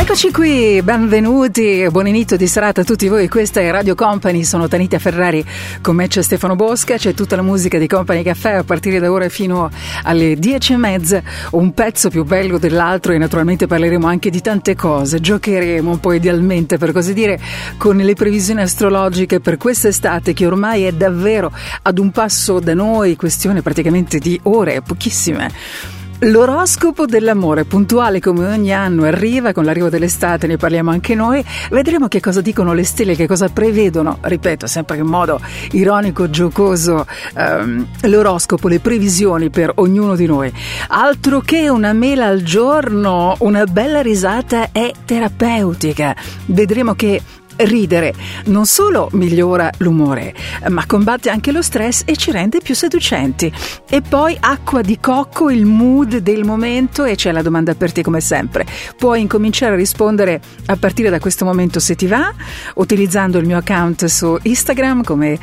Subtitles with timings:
[0.00, 3.28] Eccoci qui, benvenuti, buon inizio di serata a tutti voi.
[3.28, 5.44] Questa è Radio Company, sono Tanita Ferrari,
[5.82, 9.12] con me c'è Stefano Bosca, c'è tutta la musica di Company Caffè a partire da
[9.12, 9.70] ora fino
[10.04, 14.74] alle dieci e mezza, un pezzo più bello dell'altro e naturalmente parleremo anche di tante
[14.74, 17.38] cose, giocheremo un po' idealmente per così dire
[17.76, 23.16] con le previsioni astrologiche per quest'estate che ormai è davvero ad un passo da noi,
[23.16, 25.99] questione praticamente di ore, pochissime.
[26.24, 31.42] L'oroscopo dell'amore, puntuale come ogni anno, arriva con l'arrivo dell'estate, ne parliamo anche noi.
[31.70, 35.40] Vedremo che cosa dicono le stelle, che cosa prevedono, ripeto, sempre in modo
[35.72, 40.52] ironico, giocoso, ehm, l'oroscopo, le previsioni per ognuno di noi.
[40.88, 46.14] Altro che una mela al giorno, una bella risata è terapeutica.
[46.44, 47.22] Vedremo che
[47.56, 48.14] ridere
[48.46, 50.34] non solo migliora l'umore,
[50.68, 53.52] ma combatte anche lo stress e ci rende più seducenti.
[53.88, 58.02] E poi acqua di cocco, il mood del momento e c'è la domanda per te
[58.02, 58.66] come sempre.
[58.96, 62.32] Puoi incominciare a rispondere a partire da questo momento se ti va,
[62.74, 65.38] utilizzando il mio account su Instagram come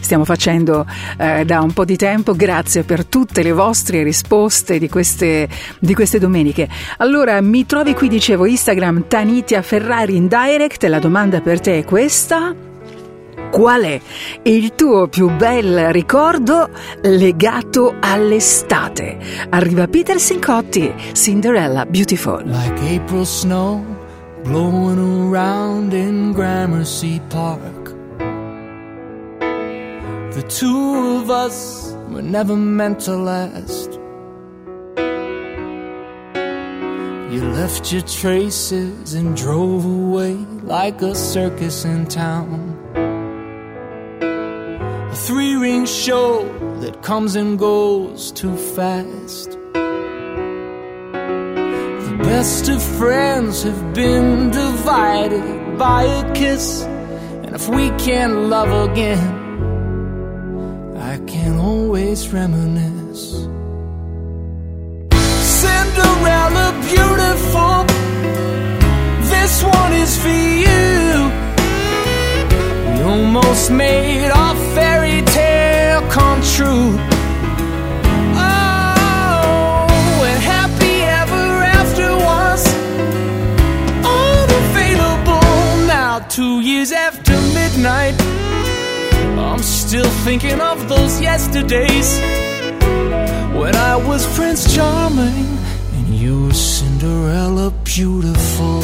[0.00, 0.86] stiamo facendo
[1.18, 2.34] eh, da un po' di tempo.
[2.34, 5.48] Grazie per tutte le vostre risposte di queste,
[5.78, 6.68] di queste domeniche.
[6.98, 10.84] Allora, mi trovi qui, dicevo, Instagram Tanitia Ferrari in direct.
[10.84, 12.54] La domanda per te è questa.
[13.50, 14.00] Qual è
[14.44, 16.68] il tuo più bel ricordo
[17.02, 19.18] legato all'estate?
[19.48, 22.44] Arriva Peter Sincotti, Cinderella Beautiful.
[22.44, 23.84] Like April snow
[24.44, 27.79] blowing around in Gramercy Park.
[30.40, 33.90] The two of us were never meant to last.
[37.30, 42.74] You left your traces and drove away like a circus in town.
[45.12, 46.48] A three ring show
[46.80, 49.50] that comes and goes too fast.
[52.06, 56.84] The best of friends have been divided by a kiss.
[57.44, 59.39] And if we can't love again,
[61.26, 63.46] can always reminisce.
[65.60, 67.84] Cinderella, beautiful,
[69.30, 70.28] this one is for
[70.66, 71.30] you.
[72.94, 76.98] We almost made our fairy tale come true.
[78.36, 82.66] Oh, and happy ever after was
[84.04, 88.14] unavailable now, two years after midnight.
[89.40, 92.20] I'm still thinking of those yesterdays
[93.60, 95.48] when I was Prince Charming
[95.96, 98.82] and you were Cinderella beautiful.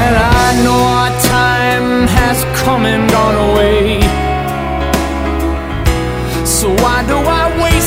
[0.00, 4.00] And I know our time has come and gone away.
[6.44, 7.77] So why do I waste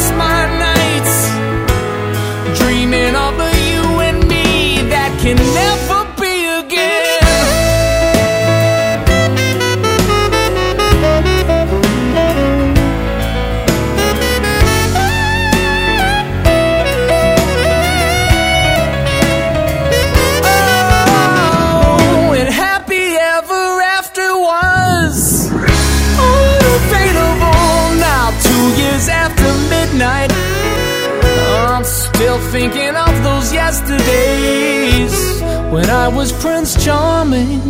[35.72, 37.62] when I was Prince Charming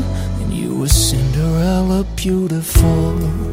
[0.41, 3.50] and you were Cinderella beautiful.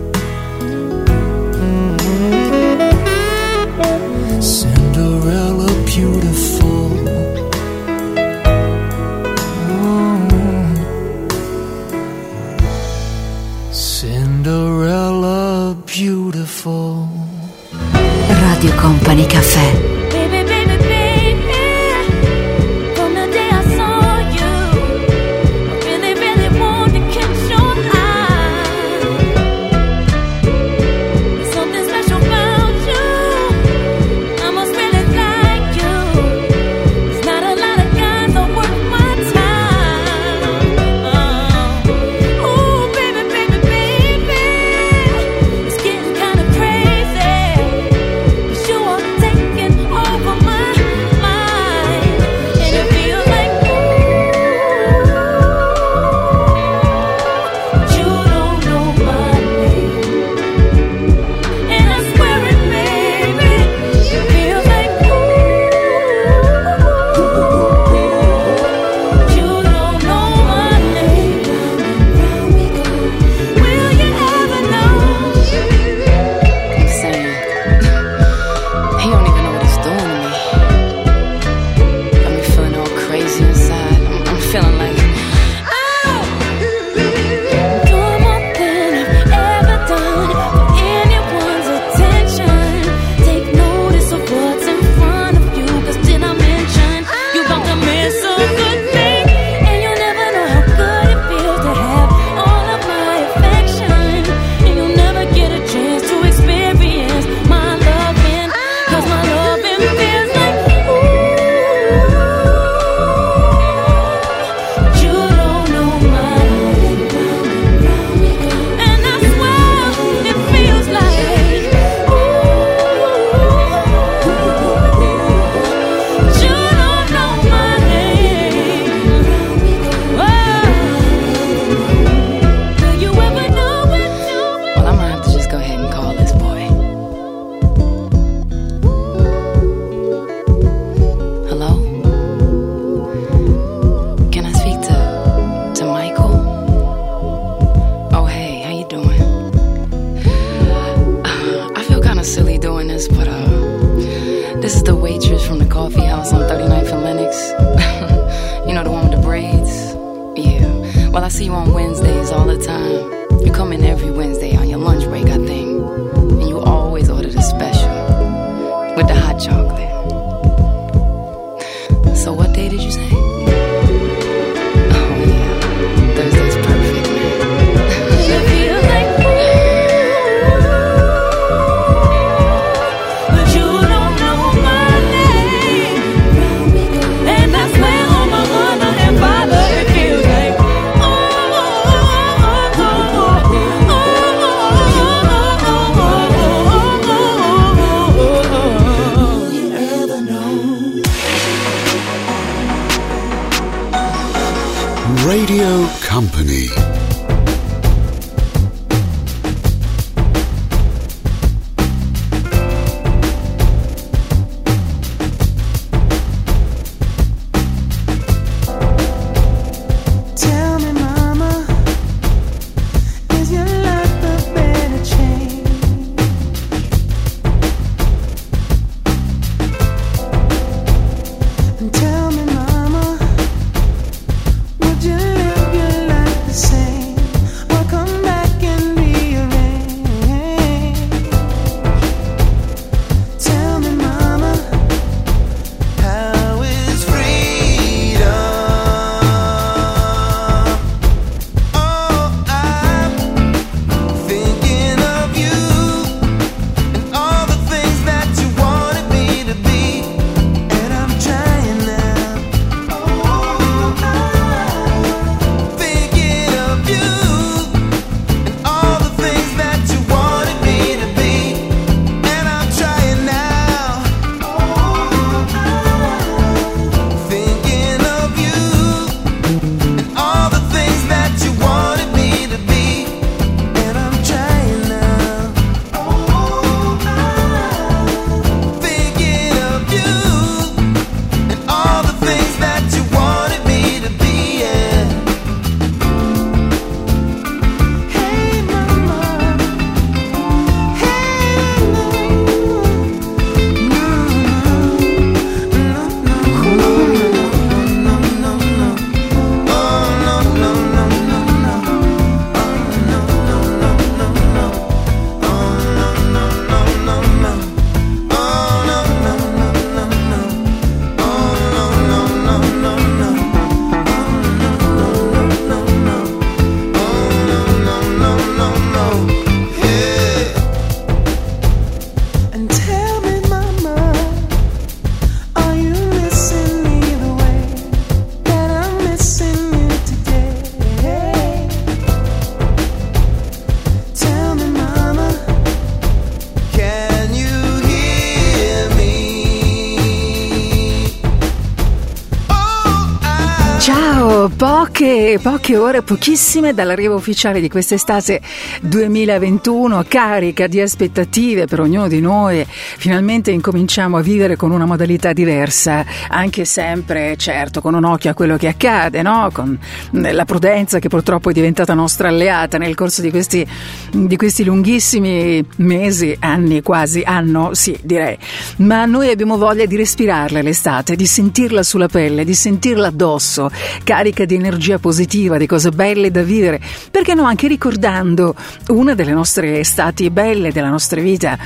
[355.69, 358.41] Poche, ore, pochissime dall'arrivo ufficiale di quest'estate
[358.81, 362.65] 2021, carica di aspettative per ognuno di noi.
[362.67, 368.35] Finalmente incominciamo a vivere con una modalità diversa, anche sempre, certo, con un occhio a
[368.35, 369.51] quello che accade, no?
[369.53, 369.79] Con
[370.13, 373.67] la prudenza che purtroppo è diventata nostra alleata nel corso di questi,
[374.11, 378.37] di questi lunghissimi mesi, anni quasi, anno, sì, direi.
[378.79, 383.71] Ma noi abbiamo voglia di respirarla l'estate, di sentirla sulla pelle, di sentirla addosso,
[384.05, 388.55] carica di energia positiva, di cose belle da vivere, perché no, anche ricordando
[388.89, 391.59] una delle nostre estati belle della nostra vita.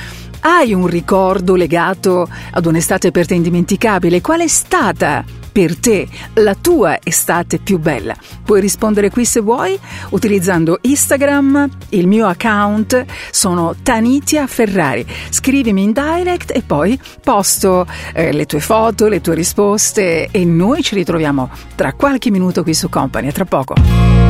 [0.45, 4.19] Hai un ricordo legato ad un'estate per te indimenticabile?
[4.19, 8.15] Qual è stata per te la tua estate più bella?
[8.43, 9.79] Puoi rispondere qui se vuoi
[10.09, 15.05] utilizzando Instagram, il mio account sono Tanitia Ferrari.
[15.29, 20.83] Scrivimi in direct e poi posto eh, le tue foto, le tue risposte e noi
[20.83, 23.75] ci ritroviamo tra qualche minuto qui su Company, a tra poco.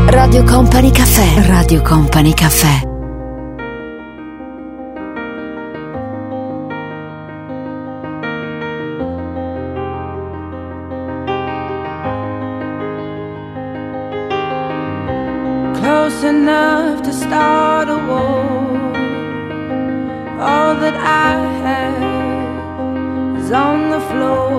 [0.07, 1.47] Radio Company Caffè.
[1.47, 2.92] Radio Company Caffè.
[20.83, 21.31] That I
[21.63, 24.52] have is on the floor.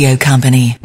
[0.00, 0.79] Radio Company.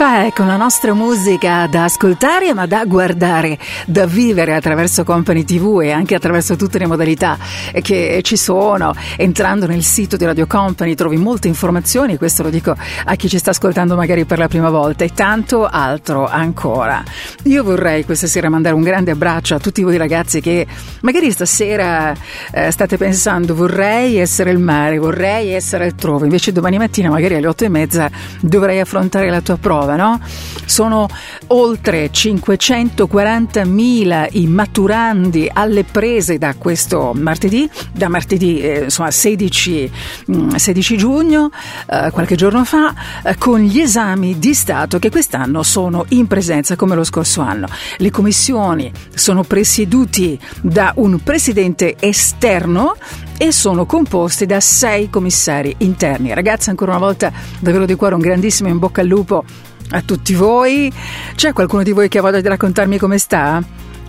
[0.00, 5.80] Caffè con la nostra musica da ascoltare ma da guardare, da vivere attraverso Company TV
[5.82, 7.36] e anche attraverso tutte le modalità
[7.82, 8.94] che ci sono.
[9.18, 13.36] Entrando nel sito di Radio Company trovi molte informazioni, questo lo dico a chi ci
[13.36, 17.04] sta ascoltando magari per la prima volta e tanto altro ancora.
[17.42, 20.66] Io vorrei questa sera mandare un grande abbraccio a tutti voi ragazzi che
[21.02, 22.14] magari stasera
[22.52, 27.48] eh, state pensando vorrei essere il mare, vorrei essere altrove, invece domani mattina magari alle
[27.48, 28.10] otto e mezza
[28.40, 30.20] dovrei affrontare la tua prova, no?
[30.64, 31.08] Sono
[31.48, 39.90] oltre 540.000 i maturandi alle prese da questo martedì, da martedì eh, insomma 16,
[40.30, 41.50] mm, 16 giugno,
[41.88, 46.76] eh, qualche giorno fa, eh, con gli esami di Stato che quest'anno sono in presenza
[46.76, 47.66] come lo scorso anno.
[47.96, 52.96] Le commissioni sono presieduti da un presidente esterno
[53.36, 56.34] e sono composti da sei commissari interni.
[56.34, 59.44] Ragazzi, ancora una volta davvero di cuore un grandissimo in bocca al lupo
[59.90, 60.92] a tutti voi.
[61.34, 63.62] C'è qualcuno di voi che ha voglia di raccontarmi come sta?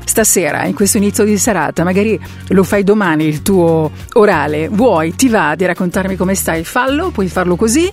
[0.03, 5.29] Stasera, in questo inizio di serata, magari lo fai domani il tuo orale, vuoi, ti
[5.29, 6.63] va di raccontarmi come stai?
[6.63, 7.91] Fallo, puoi farlo così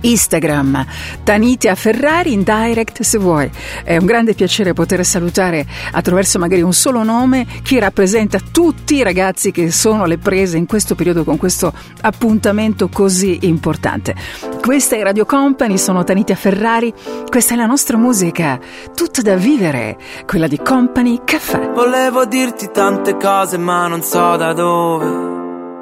[0.00, 0.84] Instagram,
[1.22, 3.50] Tanitia Ferrari in direct se vuoi.
[3.84, 9.02] È un grande piacere poter salutare attraverso magari un solo nome chi rappresenta tutti i
[9.02, 14.14] ragazzi che sono alle prese in questo periodo con questo appuntamento così importante.
[14.60, 16.92] Questa è Radio Company, sono Tanitia Ferrari,
[17.28, 18.58] questa è la nostra musica,
[18.94, 21.70] tutta da vivere, quella di Company Caffè.
[21.70, 25.36] Volevo dirti tante cose ma non so da dove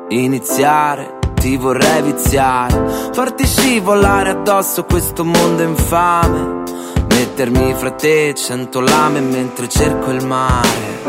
[0.08, 1.15] iniziare
[1.46, 6.64] ti vorrei viziare, farti scivolare addosso questo mondo infame,
[7.08, 11.04] mettermi fra te cento lame mentre cerco il mare.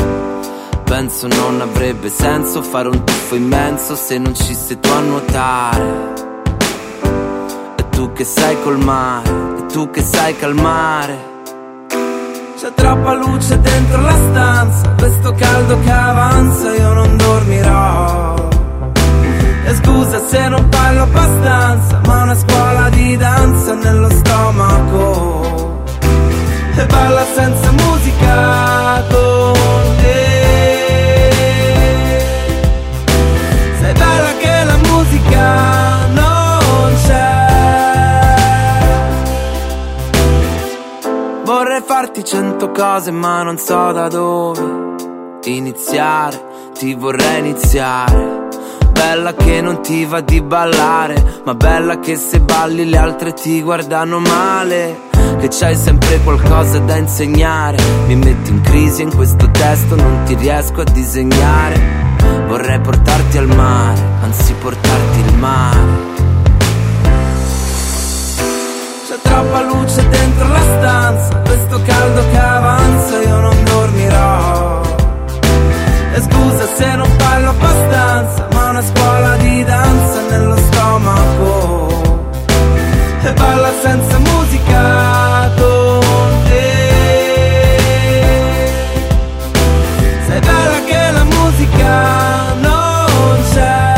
[0.83, 6.13] Penso non avrebbe senso fare un tuffo immenso se non ci sei tu a nuotare.
[7.75, 11.17] E tu che sai col mare, e tu che sai calmare.
[12.59, 18.46] C'è troppa luce dentro la stanza, questo caldo che avanza io non dormirò.
[19.67, 25.83] E scusa se non parlo abbastanza, ma una scuola di danza nello stomaco.
[26.77, 30.15] E balla senza musica con te.
[33.81, 37.45] Sei bella che la musica non c'è.
[41.43, 44.95] Vorrei farti cento cose ma non so da dove
[45.43, 48.36] iniziare, ti vorrei iniziare
[48.97, 53.61] Bella che non ti va di ballare, ma bella che se balli le altre ti
[53.61, 55.01] guardano male.
[55.39, 57.77] Che c'hai sempre qualcosa da insegnare.
[58.07, 61.79] Mi metti in crisi in questo testo, non ti riesco a disegnare.
[62.47, 66.15] Vorrei portarti al mare, anzi portarti il mare.
[69.07, 74.81] C'è troppa luce dentro la stanza, questo caldo che avanza, io non dormirò.
[76.13, 81.87] E scusa se non parlo abbastanza, ma una scuola di danza nello stomaco.
[83.23, 86.75] E balla senza musica con te.
[90.27, 93.95] Sei bella che la musica non c'è.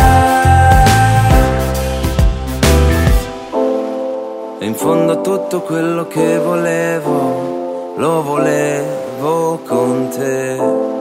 [4.59, 10.98] E in fondo tutto quello che volevo, lo volevo con te.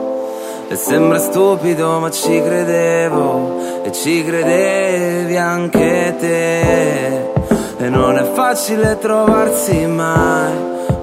[0.71, 3.81] E sembra stupido ma ci credevo.
[3.83, 7.31] E ci credevi anche te.
[7.79, 10.53] E non è facile trovarsi mai,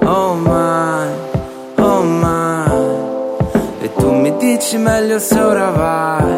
[0.05, 1.09] oh mai,
[1.79, 2.95] oh mai.
[3.81, 6.31] E tu mi dici meglio se ora vai,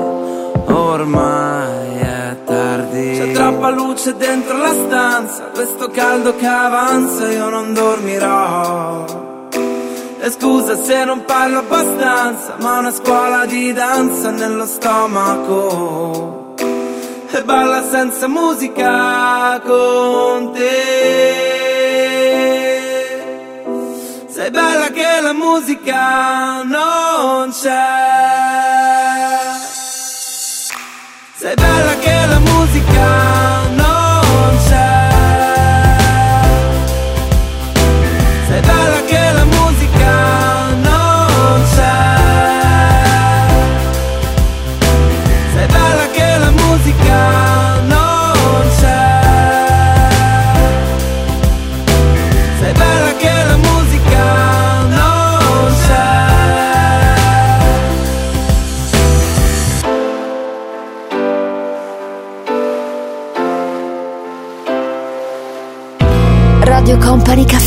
[0.66, 3.12] ormai è tardi.
[3.16, 9.29] C'è troppa luce dentro la stanza, questo caldo che avanza io non dormirò
[10.30, 16.56] scusa se non parlo abbastanza, ma una scuola di danza nello stomaco.
[17.32, 21.48] E balla senza musica con te.
[24.28, 27.78] Sei bella che la musica non c'è.
[31.36, 33.69] Sei bella che la musica non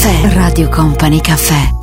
[0.03, 0.35] Caffè.
[0.35, 1.82] Radio Company Caffè.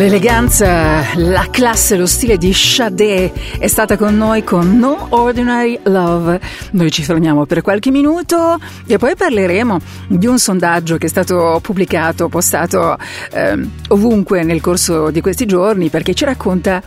[0.00, 6.40] L'eleganza, la classe, lo stile di Sade è stata con noi con No Ordinary Love.
[6.70, 11.58] Noi ci fermiamo per qualche minuto e poi parleremo di un sondaggio che è stato
[11.60, 12.96] pubblicato, postato
[13.30, 16.82] ehm, ovunque nel corso di questi giorni perché ci racconta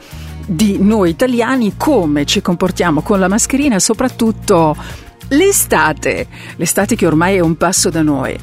[0.47, 4.76] di noi italiani come ci comportiamo con la mascherina, soprattutto
[5.28, 8.36] l'estate, l'estate che ormai è un passo da noi.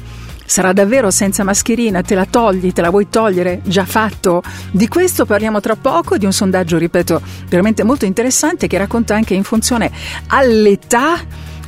[0.51, 2.01] Sarà davvero senza mascherina?
[2.01, 2.73] Te la togli?
[2.73, 3.61] Te la vuoi togliere?
[3.63, 4.43] Già fatto?
[4.69, 9.33] Di questo parliamo tra poco, di un sondaggio, ripeto, veramente molto interessante che racconta anche
[9.33, 9.89] in funzione
[10.27, 11.19] all'età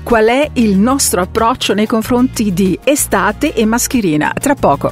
[0.03, 4.33] qual è il nostro approccio nei confronti di estate e mascherina.
[4.37, 4.89] Tra poco.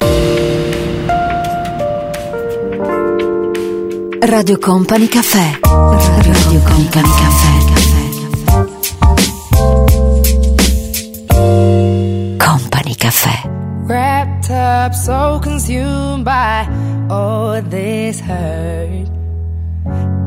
[4.22, 5.60] Radio Company Caffè.
[5.64, 7.60] Radio Company Caffè.
[12.38, 13.51] Company Caffè.
[14.52, 16.68] Up, so consumed by
[17.10, 19.08] all this hurt.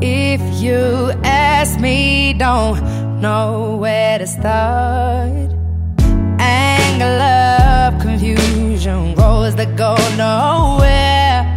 [0.01, 5.51] If you ask me, don't know where to start.
[6.41, 11.55] Anger, love, confusion, roads that go nowhere.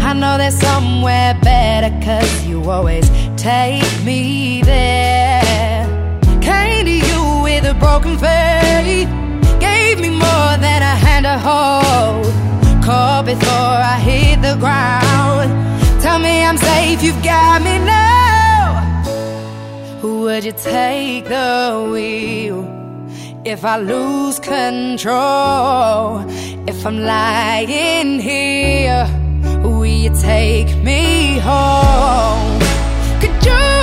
[0.00, 5.84] I know there's somewhere better, cause you always take me there.
[6.40, 9.08] Came to you with a broken faith,
[9.60, 10.77] gave me more than
[11.46, 12.26] hold.
[12.84, 15.50] Call before I hit the ground.
[16.02, 18.18] Tell me I'm safe, you've got me now.
[20.02, 22.60] Would you take the wheel
[23.44, 26.24] if I lose control?
[26.68, 29.06] If I'm lying here,
[29.62, 32.60] will you take me home?
[33.20, 33.77] Could you?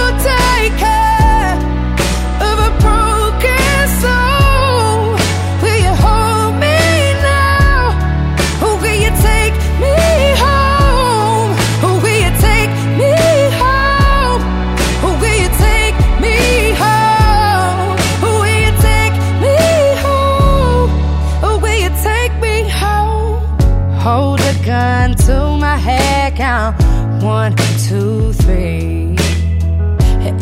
[25.06, 26.76] until my head count
[27.24, 27.56] one,
[27.88, 29.15] two, three.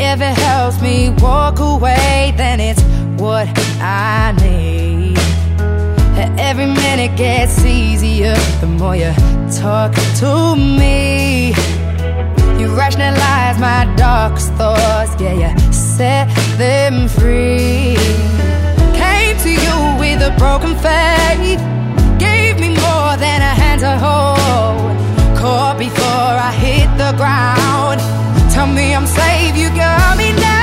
[0.10, 2.82] If it helps me walk away, then it's
[3.22, 3.48] what
[3.82, 5.18] I need.
[6.40, 9.14] Every minute gets easier the more you
[9.52, 11.50] talk to me.
[12.58, 17.98] You rationalize my darkest thoughts, yeah, you set them free.
[18.96, 21.62] Came to you with a broken faith
[23.84, 28.00] a hole caught before I hit the ground.
[28.54, 30.63] Tell me I'm safe, you got me now.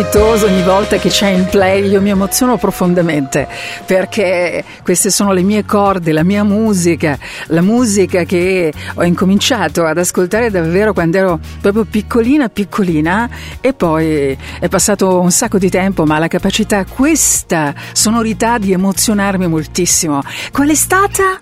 [0.00, 3.46] strepitoso ogni volta che c'è in play, io mi emoziono profondamente
[3.84, 9.98] perché queste sono le mie corde, la mia musica, la musica che ho incominciato ad
[9.98, 13.28] ascoltare davvero quando ero proprio piccolina piccolina
[13.60, 19.48] e poi è passato un sacco di tempo ma la capacità, questa sonorità di emozionarmi
[19.48, 20.22] moltissimo.
[20.50, 21.38] Qual è stata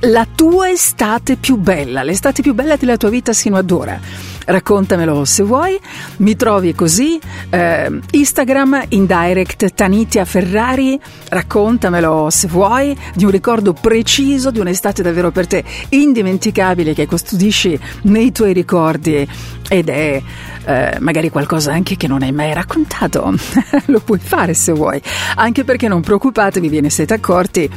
[0.00, 4.27] la tua estate più bella, l'estate più bella della tua vita sino ad ora?
[4.48, 5.78] Raccontamelo se vuoi,
[6.18, 13.74] mi trovi così, eh, Instagram in direct Tanitia Ferrari, raccontamelo se vuoi di un ricordo
[13.74, 19.28] preciso di un'estate davvero per te indimenticabile che custodisci nei tuoi ricordi.
[19.68, 20.22] Ed è
[20.64, 23.34] eh, magari qualcosa anche che non hai mai raccontato,
[23.84, 24.98] lo puoi fare se vuoi,
[25.34, 27.70] anche perché non preoccupatevi, ve ne siete accorti,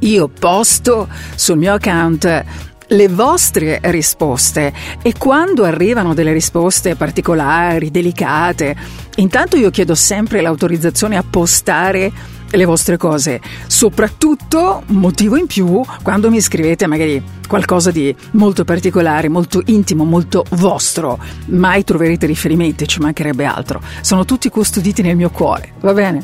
[0.00, 2.44] io posto sul mio account
[2.88, 4.72] le vostre risposte.
[5.02, 8.76] E quando arrivano delle risposte particolari, delicate,
[9.16, 12.12] intanto io chiedo sempre l'autorizzazione a postare
[12.56, 19.28] le vostre cose, soprattutto motivo in più quando mi scrivete magari qualcosa di molto particolare,
[19.28, 21.18] molto intimo, molto vostro.
[21.46, 23.80] Mai troverete riferimenti, ci mancherebbe altro.
[24.00, 26.22] Sono tutti custoditi nel mio cuore, va bene?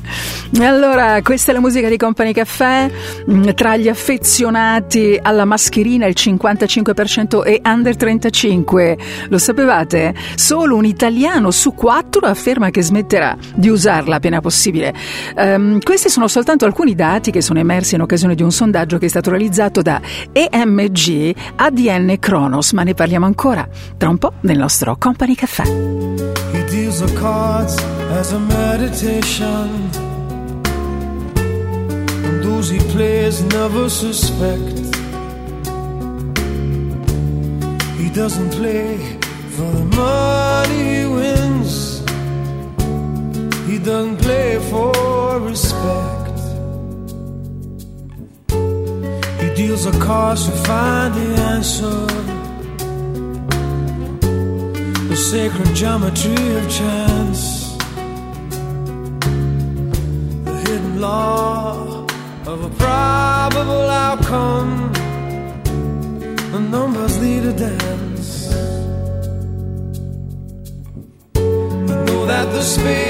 [0.59, 2.91] E allora, questa è la musica di Company Caffè.
[3.31, 8.99] Mm, Tra gli affezionati alla mascherina il 55% è under 35.
[9.29, 10.15] Lo sapevate?
[10.35, 14.95] Solo un italiano su quattro afferma che smetterà di usarla appena possibile.
[15.37, 19.07] Ehm, questi sono soltanto alcuni dati che sono emersi in occasione di un sondaggio che
[19.07, 24.59] è stato realizzato da EMG ADN Kronos, ma ne parliamo ancora tra un po' nel
[24.59, 25.63] nostro Company Caffè.
[25.63, 27.83] He deals the cards
[28.19, 29.89] as a meditation.
[31.37, 34.95] And those he plays never suspect.
[37.97, 38.99] He doesn't play
[39.57, 41.40] for the money he wins.
[43.71, 46.39] He doesn't play for respect.
[49.41, 52.01] He deals a cards to find the answer.
[55.11, 57.77] The sacred geometry of chance.
[60.47, 62.07] The hidden law
[62.47, 64.93] of a probable outcome.
[66.55, 68.51] The numbers lead a dance.
[72.07, 73.10] Know that the spades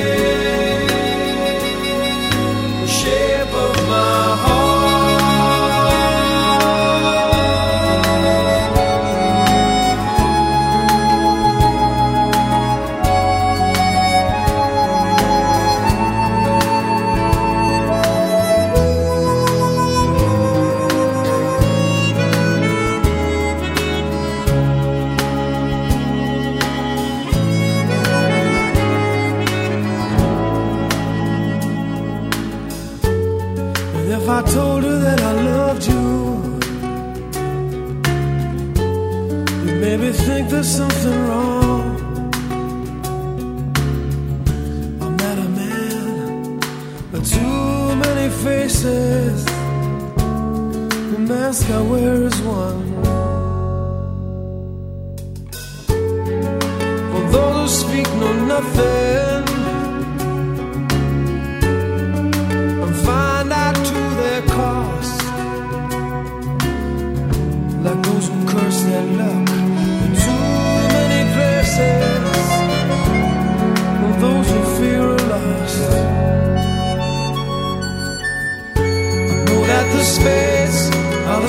[51.51, 53.03] Mask I wear is one.
[57.11, 59.20] For those who speak know nothing.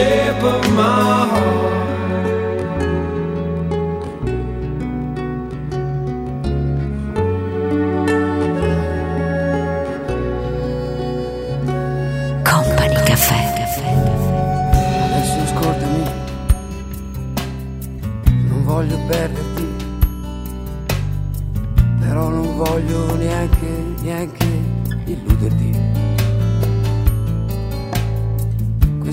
[0.00, 1.09] shape of my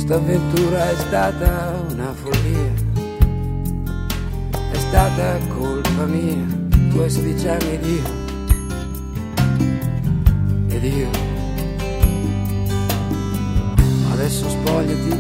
[0.08, 2.72] Questa avventura è stata una follia,
[4.72, 6.45] è stata colpa mia,
[6.89, 8.03] tu hai 16 anni ed io,
[10.70, 11.10] ed io.
[14.14, 15.20] Adesso spogliati,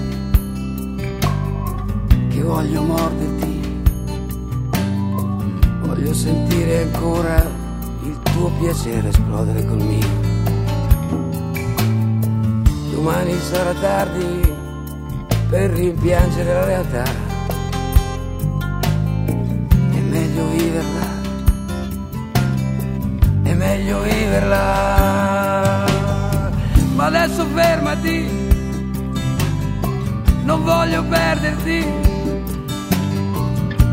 [2.29, 3.81] che voglio morderti.
[5.81, 7.45] Voglio sentire ancora
[8.03, 10.07] il tuo piacere esplodere col mio.
[12.89, 14.65] Domani sarà tardi
[15.49, 17.03] per rimpiangere la realtà.
[19.91, 21.05] È meglio viverla.
[23.43, 25.85] È meglio viverla.
[26.95, 28.45] Ma adesso fermati.
[30.43, 32.05] Non voglio perderti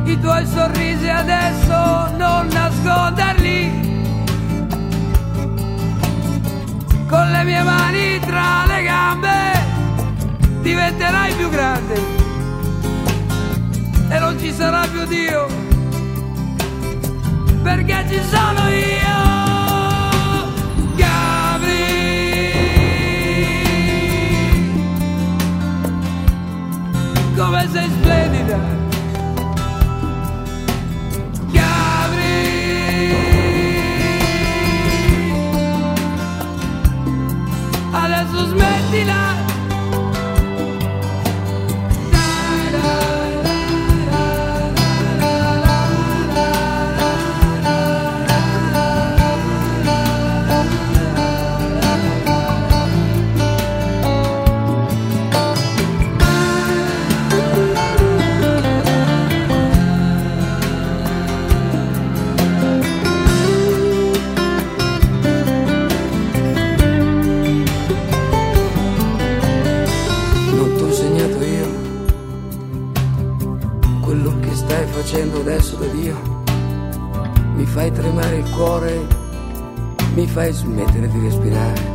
[0.07, 3.83] i tuoi sorrisi adesso non nasconderli.
[7.09, 9.64] Con le mie mani tra le gambe
[10.65, 11.95] diventerai più grande
[14.09, 15.47] e non ci sarà più Dio
[17.63, 19.33] perché ci sono io.
[20.97, 21.73] Gabri.
[27.37, 28.83] Come sei splendida!
[37.97, 39.24] adesso smettila
[75.15, 76.43] facendo adesso da Dio.
[77.55, 79.07] Mi fai tremare il cuore,
[80.15, 81.93] mi fai smettere di respirare.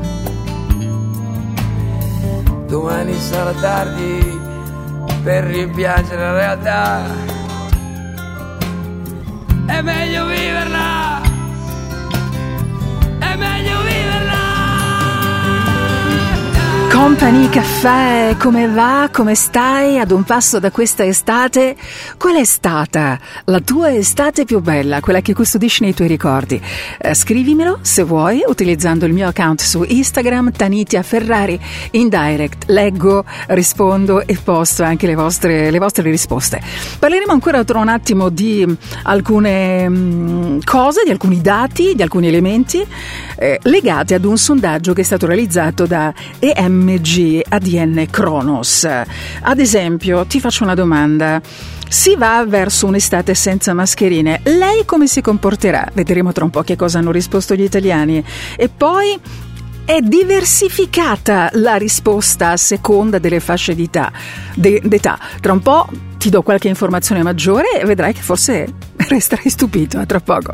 [2.67, 4.39] Domani sarà tardi
[5.21, 7.03] per rimpiangere la realtà.
[9.65, 10.88] È meglio viverla.
[17.01, 19.09] Company Caffè, come va?
[19.09, 19.97] Come stai?
[19.97, 21.77] Ad un passo da questa estate?
[22.17, 26.61] Qual è stata la tua estate più bella, quella che custodisci nei tuoi ricordi?
[26.99, 31.57] Eh, scrivimelo se vuoi utilizzando il mio account su Instagram Tanitia Ferrari
[31.91, 32.65] in direct.
[32.67, 36.61] Leggo, rispondo e posto anche le vostre, le vostre risposte.
[36.99, 38.67] Parleremo ancora tra un attimo di
[39.03, 42.85] alcune mm, cose, di alcuni dati, di alcuni elementi
[43.37, 46.13] eh, legati ad un sondaggio che è stato realizzato da
[46.89, 48.83] EMG ADN Kronos.
[48.85, 51.41] Ad esempio, ti faccio una domanda.
[51.87, 54.41] Si va verso un'estate senza mascherine.
[54.43, 55.87] Lei come si comporterà?
[55.93, 58.23] Vedremo tra un po' che cosa hanno risposto gli italiani.
[58.55, 59.19] E poi
[59.85, 64.11] è diversificata la risposta a seconda delle fasce d'età.
[64.53, 65.17] de- d'età.
[65.41, 65.87] Tra un po'
[66.17, 68.67] ti do qualche informazione maggiore e vedrai che forse
[69.09, 69.97] resterai stupito.
[69.97, 70.51] A tra poco.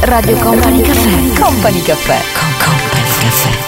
[0.00, 1.40] Radio Company Caffè.
[1.40, 2.18] Company Caffè.
[2.38, 3.67] Con Company Caffè.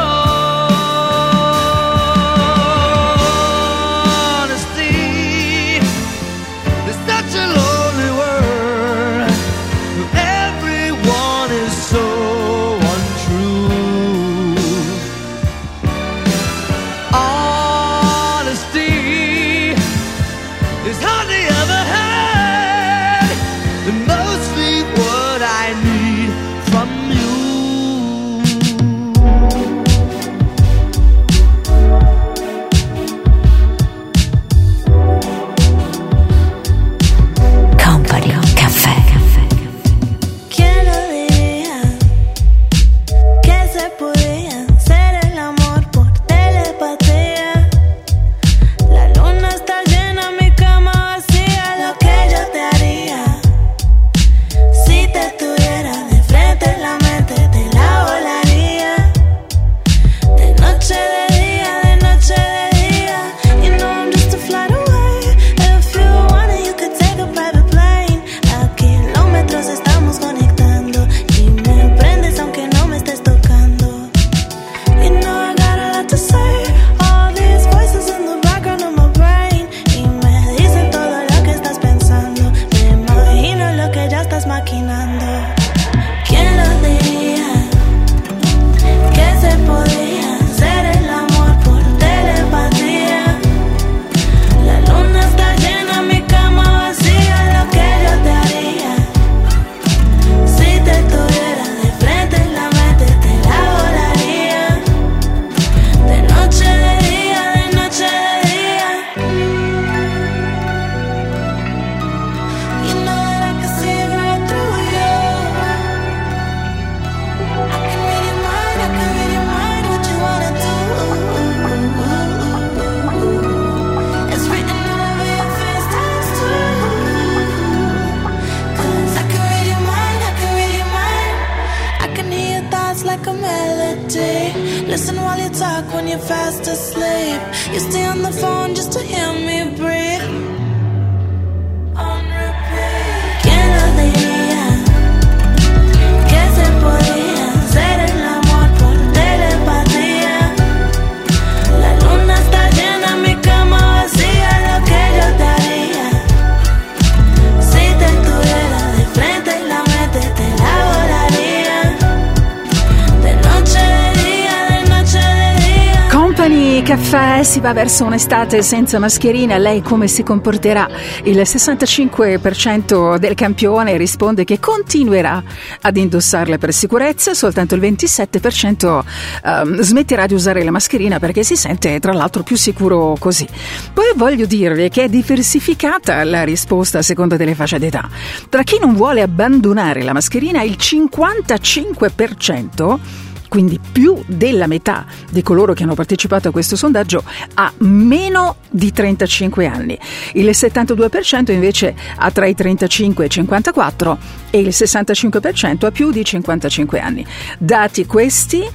[167.61, 170.89] Va verso un'estate senza mascherina, lei come si comporterà?
[171.25, 175.43] Il 65% del campione risponde che continuerà
[175.81, 179.01] ad indossarle per sicurezza, soltanto il 27%
[179.43, 183.47] ehm, smetterà di usare la mascherina perché si sente tra l'altro più sicuro così.
[183.93, 188.09] Poi voglio dirvi che è diversificata la risposta a seconda delle fasce d'età.
[188.49, 195.73] Tra chi non vuole abbandonare la mascherina il 55% quindi più della metà di coloro
[195.73, 197.21] che hanno partecipato a questo sondaggio
[197.55, 199.99] ha meno di 35 anni.
[200.35, 204.17] Il 72% invece ha tra i 35 e i 54
[204.51, 207.25] e il 65% ha più di 55 anni.
[207.57, 208.65] Dati questi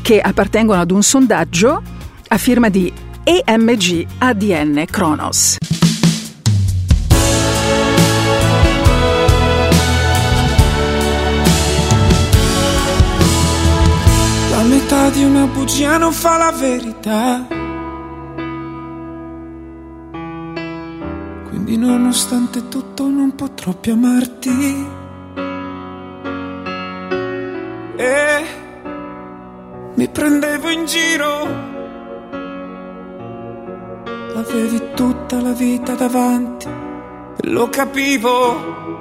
[0.00, 1.82] che appartengono ad un sondaggio
[2.28, 2.92] a firma di
[3.24, 5.56] EMG ADN Kronos.
[14.90, 17.46] Metà di una bugia non fa la verità.
[21.48, 24.86] Quindi nonostante tutto non potrò più amarti.
[27.98, 28.44] E
[29.94, 31.68] mi prendevo in giro.
[34.34, 36.68] avevi tutta la vita davanti
[37.42, 38.99] lo capivo.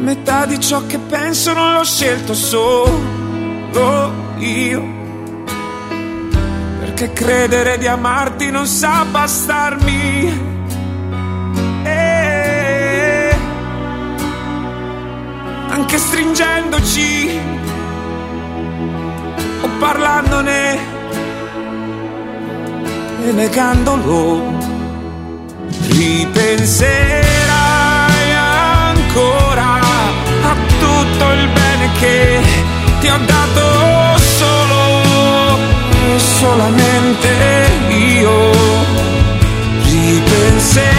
[0.00, 4.98] Metà di ciò che penso non l'ho scelto solo io.
[6.80, 10.48] Perché credere di amarti non sa bastarmi.
[11.84, 13.34] E
[15.68, 17.38] anche stringendoci
[19.62, 20.78] o parlandone
[23.22, 24.42] e negandolo,
[25.88, 29.49] ripenserai ancora
[32.00, 32.40] che
[33.00, 35.58] ti ho dato solo,
[36.16, 37.28] solamente
[37.88, 38.50] io.
[39.82, 40.90] Ripenserai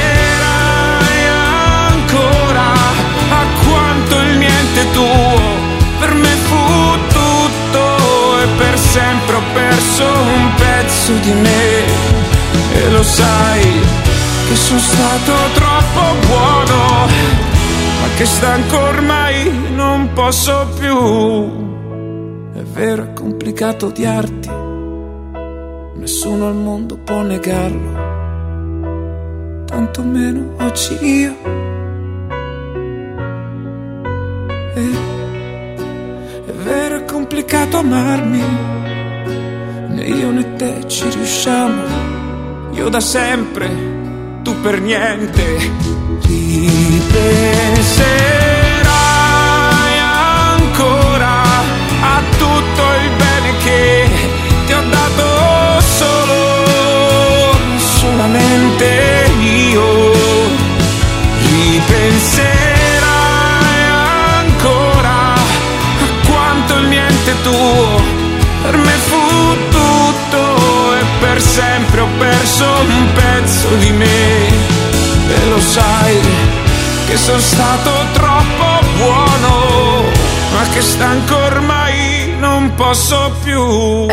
[1.87, 2.71] ancora
[3.29, 5.39] a quanto il niente tuo
[5.99, 11.85] per me fu tutto e per sempre ho perso un pezzo di me
[12.73, 13.81] e lo sai
[14.47, 17.07] che sono stato troppo buono
[18.01, 21.59] ma che stanco ormai non posso più.
[22.53, 24.49] È vero è complicato odiarti.
[25.95, 28.09] Nessuno al mondo può negarlo.
[29.65, 31.35] Tanto meno oggi io.
[34.75, 34.91] E
[36.45, 38.43] è vero è complicato amarmi.
[39.89, 42.09] Né io né te ci riusciamo.
[42.71, 43.90] Io da sempre
[44.61, 45.71] per niente.
[46.21, 47.17] Ripenserai
[49.97, 51.41] ancora
[52.01, 54.09] a tutto il bene che
[54.65, 60.11] ti ho dato solo solamente io.
[61.41, 62.51] Ripenserai
[64.37, 65.39] ancora a
[66.27, 68.21] quanto il niente tuo
[68.61, 69.17] per me fu
[69.69, 74.50] tutto e per sempre ho perso un pezzo di me
[75.33, 76.19] e lo sai
[77.07, 80.03] che sono stato troppo buono
[80.53, 81.90] ma che stanco ormai
[82.51, 83.61] non posso più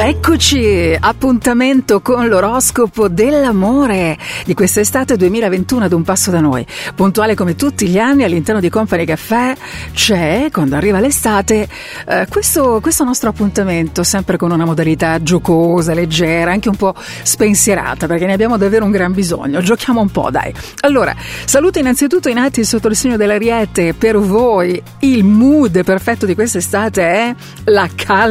[0.01, 6.64] Eccoci, appuntamento con l'oroscopo dell'amore di quest'estate 2021 ad un passo da noi.
[6.95, 9.55] Puntuale come tutti gli anni all'interno di Company Caffè
[9.93, 11.68] c'è, quando arriva l'estate,
[12.07, 18.07] eh, questo, questo nostro appuntamento, sempre con una modalità giocosa, leggera, anche un po' spensierata,
[18.07, 19.61] perché ne abbiamo davvero un gran bisogno.
[19.61, 20.55] Giochiamo un po', dai.
[20.82, 21.14] Allora,
[21.45, 23.95] saluto innanzitutto i nati sotto il segno dell'Ariete.
[23.95, 27.34] Per voi il mood perfetto di quest'estate è
[27.64, 28.28] la calma,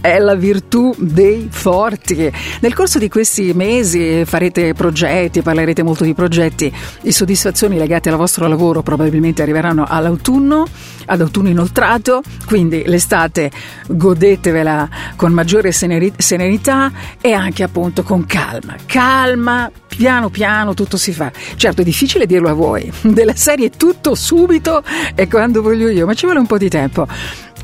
[0.00, 2.30] è la virtù dei forti.
[2.60, 8.16] Nel corso di questi mesi farete progetti, parlerete molto di progetti, di soddisfazioni legate al
[8.16, 10.66] vostro lavoro probabilmente arriveranno all'autunno,
[11.06, 13.50] ad autunno inoltrato, quindi l'estate
[13.88, 18.74] godetevela con maggiore serenità e anche appunto con calma.
[18.86, 21.30] Calma, piano piano tutto si fa.
[21.56, 24.82] Certo è difficile dirlo a voi, della serie tutto subito
[25.14, 27.06] e quando voglio io, ma ci vuole un po' di tempo.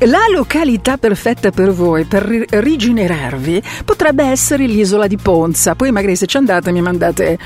[0.05, 5.75] La località perfetta per voi per ri- rigenerarvi potrebbe essere l'isola di Ponza.
[5.75, 7.37] Poi magari se ci andate mi mandate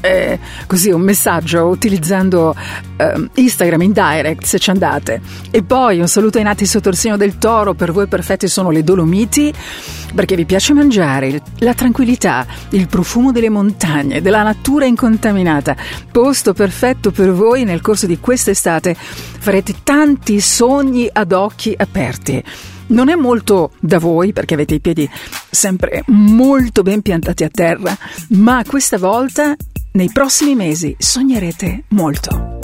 [0.00, 2.54] eh, così un messaggio utilizzando
[2.96, 5.20] eh, Instagram in direct se ci andate.
[5.50, 8.70] E poi un saluto ai nati sotto il segno del toro, per voi perfetti sono
[8.70, 9.52] le Dolomiti,
[10.14, 15.76] perché vi piace mangiare, la tranquillità, il profumo delle montagne, della natura incontaminata.
[16.10, 22.42] Posto perfetto per voi nel corso di quest'estate farete tanti sogni ad occhi aperti.
[22.88, 25.08] Non è molto da voi perché avete i piedi
[25.50, 27.94] sempre molto ben piantati a terra,
[28.28, 29.54] ma questa volta
[29.92, 32.58] nei prossimi mesi sognerete molto.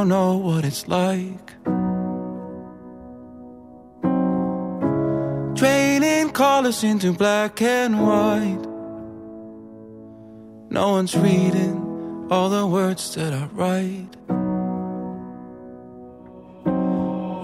[0.00, 1.48] Don't know what it's like.
[5.54, 8.64] Draining colors into black and white.
[10.70, 14.16] No one's reading all the words that I write.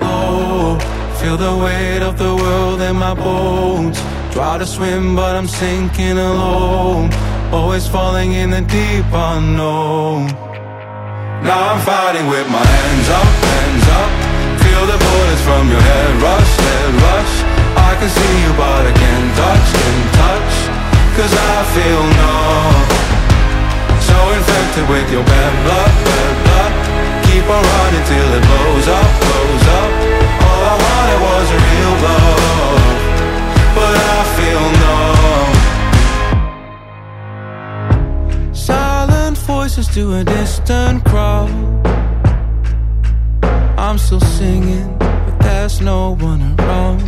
[0.00, 0.78] Oh,
[1.20, 4.00] feel the weight of the world in my bones.
[4.32, 7.12] Try to swim, but I'm sinking alone.
[7.52, 10.55] Always falling in the deep unknown.
[11.46, 14.10] Now I'm fighting with my hands up, hands up.
[14.66, 17.34] Feel the bullets from your head rush, head rush.
[17.78, 20.54] I can see you, but I can't touch, can't touch.
[21.14, 22.82] Cause I feel numb.
[24.10, 26.72] So infected with your bad blood, bad blood.
[27.30, 29.90] Keep on running till it blows up, blows up.
[30.50, 32.98] All I wanted was a real love.
[33.70, 35.25] But I feel numb.
[39.76, 41.50] Voices to a distant crowd.
[43.78, 47.02] I'm still singing, but there's no one around.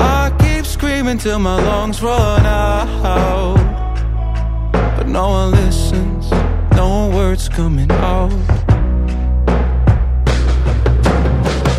[0.00, 3.56] I keep screaming till my lungs run out.
[4.72, 6.30] But no one listens,
[6.72, 8.32] no words coming out.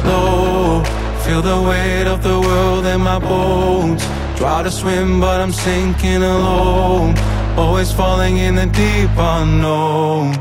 [0.05, 0.84] Low,
[1.24, 4.14] feel the weight of the world in my bones.
[4.38, 7.15] Try to swim, but I'm sinking alone.
[7.55, 10.31] Always falling in the deep unknown.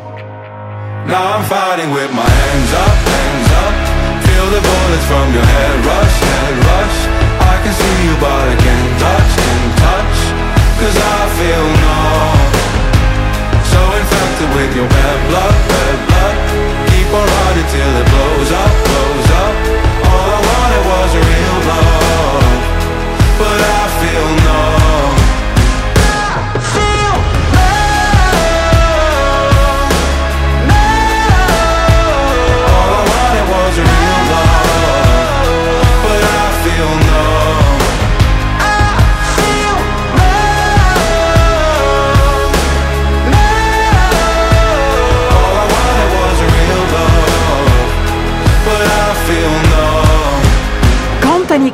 [1.06, 3.74] Now I'm fighting with my hands up, hands up.
[4.26, 6.98] Feel the bullets from your head rush, head rush.
[7.38, 10.18] I can see you, but I can't touch, can't touch.
[10.80, 12.42] Cause I feel numb.
[13.70, 16.36] So infected with your bad blood, bad blood.
[16.90, 19.54] Keep on running till it blows up, blows up.
[20.02, 21.22] All I wanted was a
[24.14, 24.43] feel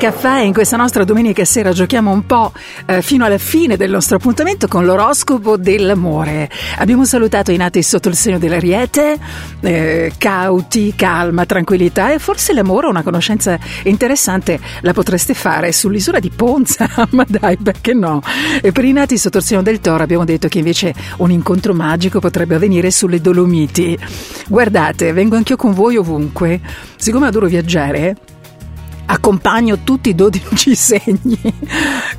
[0.01, 2.53] Caffè, in questa nostra domenica sera giochiamo un po'
[2.87, 6.49] eh, fino alla fine del nostro appuntamento con l'oroscopo dell'amore.
[6.79, 9.19] Abbiamo salutato i nati sotto il segno dell'ariete,
[9.61, 16.31] eh, cauti, calma, tranquillità e forse l'amore, una conoscenza interessante, la potreste fare sull'isola di
[16.35, 18.23] Ponza, ma dai, perché no?
[18.63, 21.75] E per i nati sotto il segno del toro abbiamo detto che invece un incontro
[21.75, 23.99] magico potrebbe avvenire sulle Dolomiti.
[24.49, 26.59] Guardate, vengo anch'io con voi ovunque,
[26.97, 28.17] siccome adoro viaggiare
[29.11, 31.39] accompagno tutti i 12 segni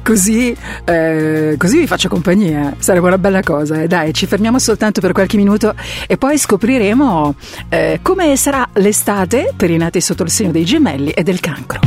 [0.03, 3.87] così, eh, così vi faccio compagnia sarebbe una bella cosa eh.
[3.87, 5.73] dai ci fermiamo soltanto per qualche minuto
[6.07, 7.35] e poi scopriremo
[7.69, 11.79] eh, come sarà l'estate per i nati sotto il segno dei gemelli e del cancro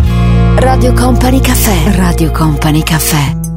[0.57, 1.97] Radio Company Caffè.
[1.97, 3.54] Radio Company Caffè.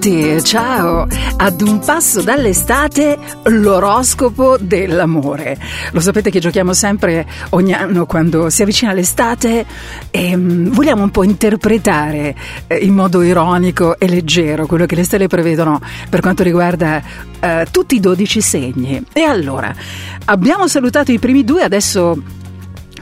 [0.00, 1.06] Ritrovati, ciao!
[1.36, 5.58] Ad un passo dall'estate, l'oroscopo dell'amore.
[5.92, 9.66] Lo sapete che giochiamo sempre ogni anno quando si avvicina l'estate
[10.10, 12.34] e mm, vogliamo un po' interpretare
[12.66, 17.02] eh, in modo ironico e leggero quello che le stelle prevedono per quanto riguarda
[17.38, 19.04] eh, tutti i 12 segni.
[19.12, 19.74] E allora,
[20.26, 22.39] abbiamo salutato i primi due, adesso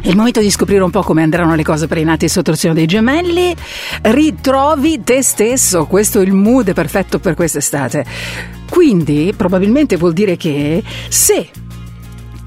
[0.01, 2.51] è il momento di scoprire un po' come andranno le cose per i nati sotto
[2.51, 3.55] il segno dei gemelli.
[4.03, 8.05] Ritrovi te stesso, questo è il mood perfetto per quest'estate.
[8.71, 11.51] Quindi probabilmente vuol dire che se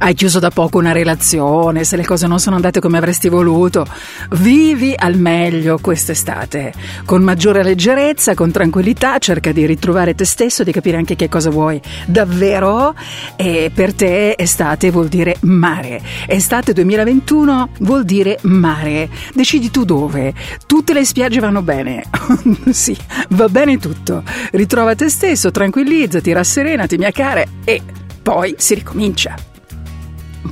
[0.04, 3.86] hai chiuso da poco una relazione, se le cose non sono andate come avresti voluto,
[4.32, 6.74] vivi al meglio quest'estate.
[7.06, 11.52] Con maggiore leggerezza, con tranquillità, cerca di ritrovare te stesso, di capire anche che cosa
[11.52, 12.96] vuoi davvero.
[13.36, 16.02] E per te estate vuol dire mare.
[16.26, 19.08] Estate 2021 vuol dire mare.
[19.36, 20.34] Decidi tu dove.
[20.66, 22.06] Tutte le spiagge vanno bene.
[22.72, 22.98] sì,
[23.30, 24.24] va bene tutto.
[24.52, 27.82] Ritrova te stesso, tranquillizzati, rasserenati, mia cara, e
[28.24, 29.50] poi si ricomincia.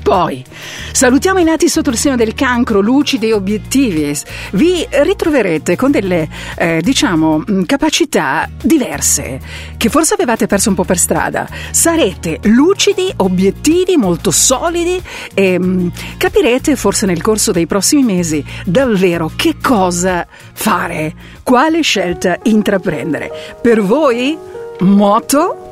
[0.02, 0.44] Poi
[0.92, 4.16] salutiamo i nati sotto il segno del cancro, lucidi e obiettivi.
[4.52, 6.28] Vi ritroverete con delle,
[6.58, 9.40] eh, diciamo, mh, capacità diverse
[9.78, 11.48] che forse avevate perso un po' per strada.
[11.72, 15.02] Sarete lucidi, obiettivi, molto solidi
[15.34, 21.14] e mh, capirete forse nel corso dei prossimi mesi davvero che cosa fare,
[21.44, 23.32] quale scelta intraprendere.
[23.62, 24.38] Per voi,
[24.82, 25.69] moto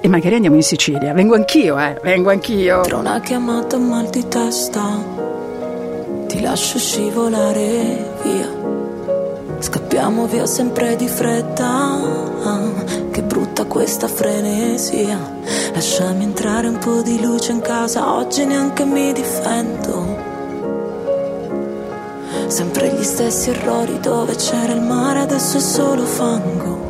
[0.00, 1.12] e magari andiamo in Sicilia.
[1.12, 2.80] Vengo anch'io, eh, vengo anch'io.
[2.80, 5.18] Tra una chiamata mal di testa
[6.26, 8.58] Ti lascio scivolare via.
[9.58, 11.98] Scappiamo via sempre di fretta.
[13.10, 15.18] Che brutta questa frenesia.
[15.72, 18.14] Lasciami entrare un po' di luce in casa.
[18.14, 20.28] Oggi neanche mi difendo.
[22.46, 26.89] Sempre gli stessi errori dove c'era il mare Adesso è solo fango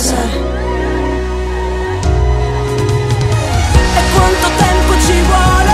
[0.00, 0.24] cos'è.
[3.96, 5.69] E quanto tempo ci vuole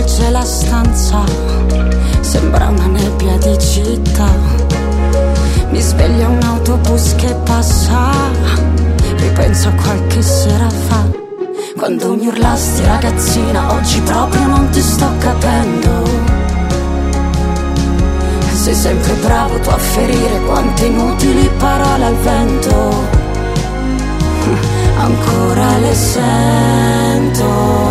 [0.00, 1.24] avvolge la stanza,
[2.20, 4.28] sembra una nebbia di città.
[5.70, 8.10] Mi sveglia un autobus che passa,
[9.16, 11.06] ripenso a qualche sera fa.
[11.76, 16.28] Quando mi urlasti ragazzina, oggi proprio non ti sto capendo.
[18.52, 23.18] Sei sempre bravo tu a ferire quante inutili parole al vento.
[24.98, 27.89] Ancora le sento.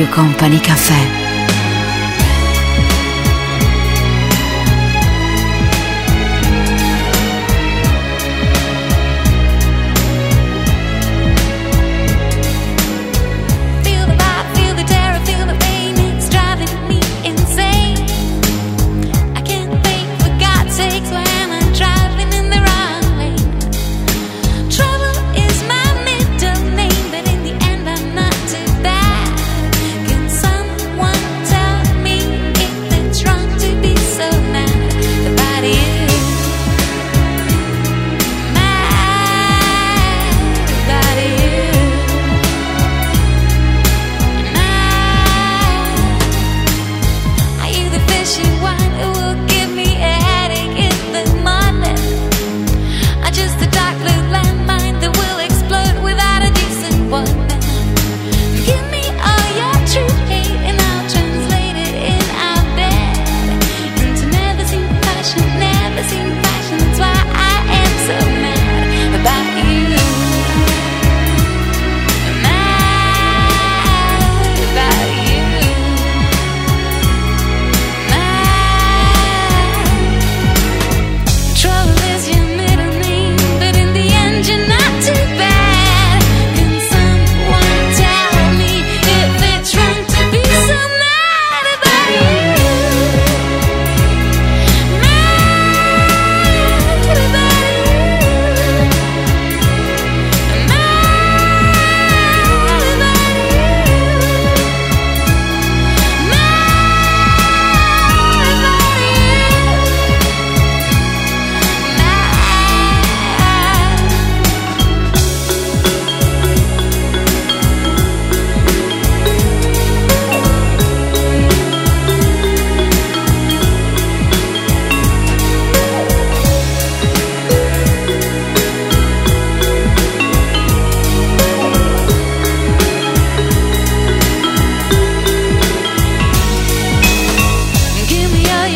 [0.00, 1.19] Radio Company Caffè.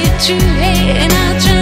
[0.05, 1.54] treat you, hey, and I'll try.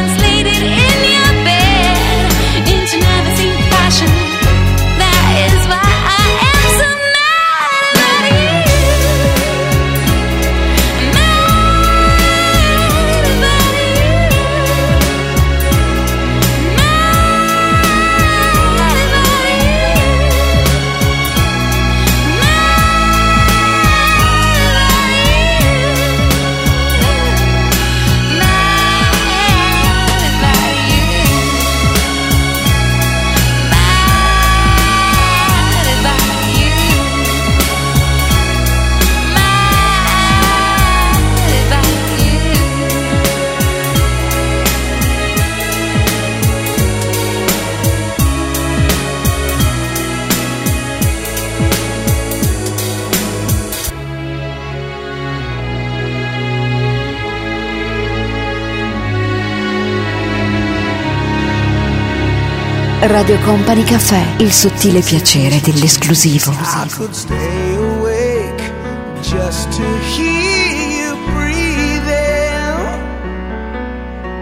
[63.04, 66.52] Radio Company Caffè, il sottile piacere dell'esclusivo.
[66.52, 68.72] I could stay awake
[69.20, 69.82] just to
[70.14, 72.78] hear you breathing.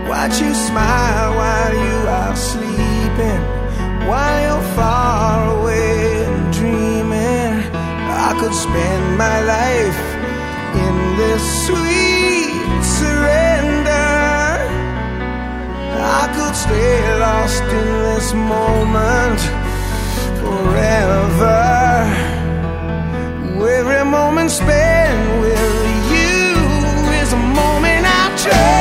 [0.07, 3.41] Watch you smile while you are sleeping,
[4.07, 7.65] while you're far away and dreaming.
[8.11, 9.99] I could spend my life
[10.75, 13.80] in this sweet surrender.
[16.03, 19.41] I could stay lost in this moment
[20.41, 21.61] forever.
[23.81, 28.80] Every moment spent with you is a moment I treasure.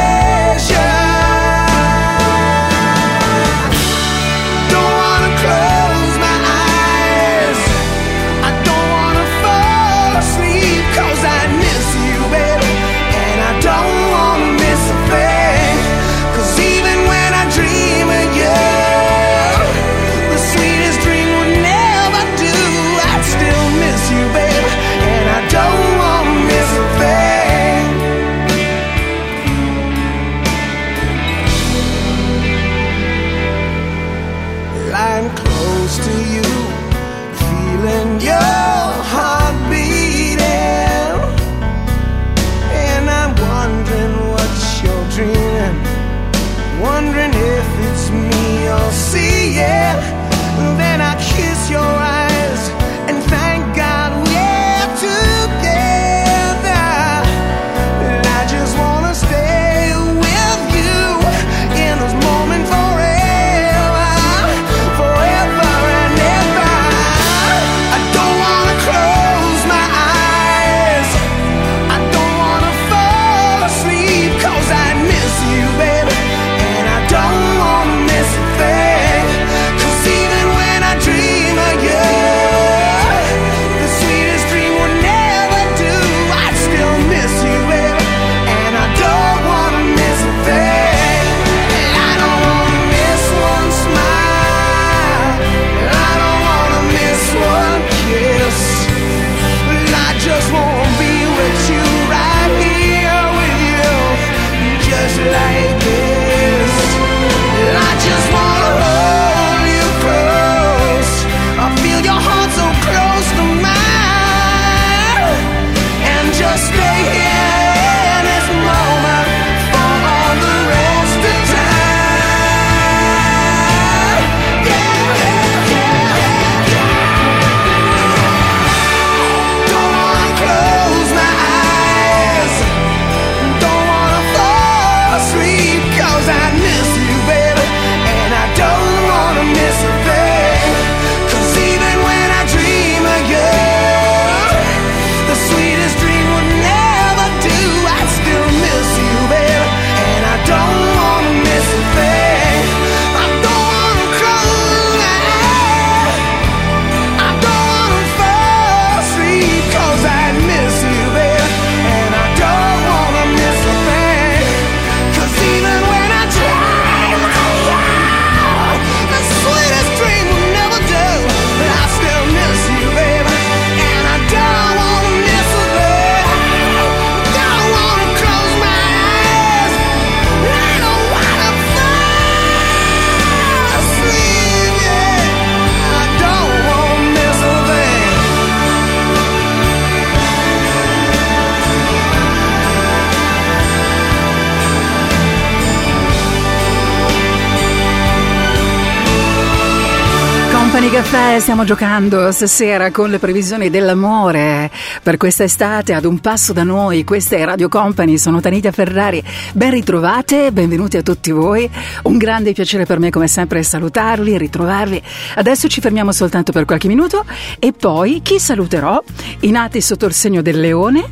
[201.60, 204.72] Stiamo giocando stasera con le previsioni dell'amore
[205.04, 207.04] per questa estate ad un passo da noi.
[207.04, 209.22] Questa è Radio Company, sono Tanita Ferrari.
[209.52, 211.70] Ben ritrovate, benvenuti a tutti voi.
[212.04, 215.04] Un grande piacere per me come sempre salutarli, ritrovarli.
[215.36, 217.26] Adesso ci fermiamo soltanto per qualche minuto
[217.60, 219.04] e poi chi saluterò?
[219.42, 221.04] I nati sotto il segno del leone,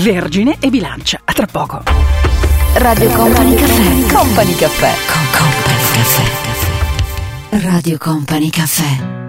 [0.00, 1.20] vergine e bilancia.
[1.22, 1.80] A tra poco.
[2.74, 4.12] Radio Company Caffè.
[4.12, 4.94] Company Caffè.
[5.38, 7.68] Company Caffè.
[7.68, 9.21] Radio Company Caffè.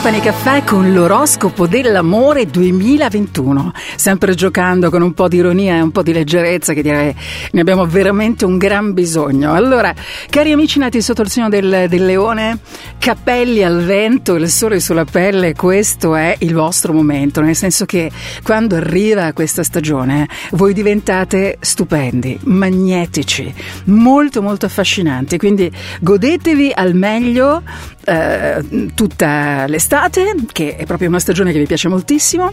[0.00, 5.90] Company Caffè con l'oroscopo dell'amore 2021, sempre giocando con un po' di ironia e un
[5.90, 7.12] po' di leggerezza che direi
[7.50, 9.54] ne abbiamo veramente un gran bisogno.
[9.54, 9.92] Allora,
[10.30, 12.60] cari amici nati sotto il segno del, del leone,
[12.96, 18.08] cappelli al vento, il sole sulla pelle, questo è il vostro momento, nel senso che
[18.44, 23.52] quando arriva questa stagione voi diventate stupendi, magnetici,
[23.86, 25.68] molto molto affascinanti, quindi
[26.00, 27.64] godetevi al meglio
[28.08, 32.52] eh, tutta l'estate, che è proprio una stagione che vi piace moltissimo.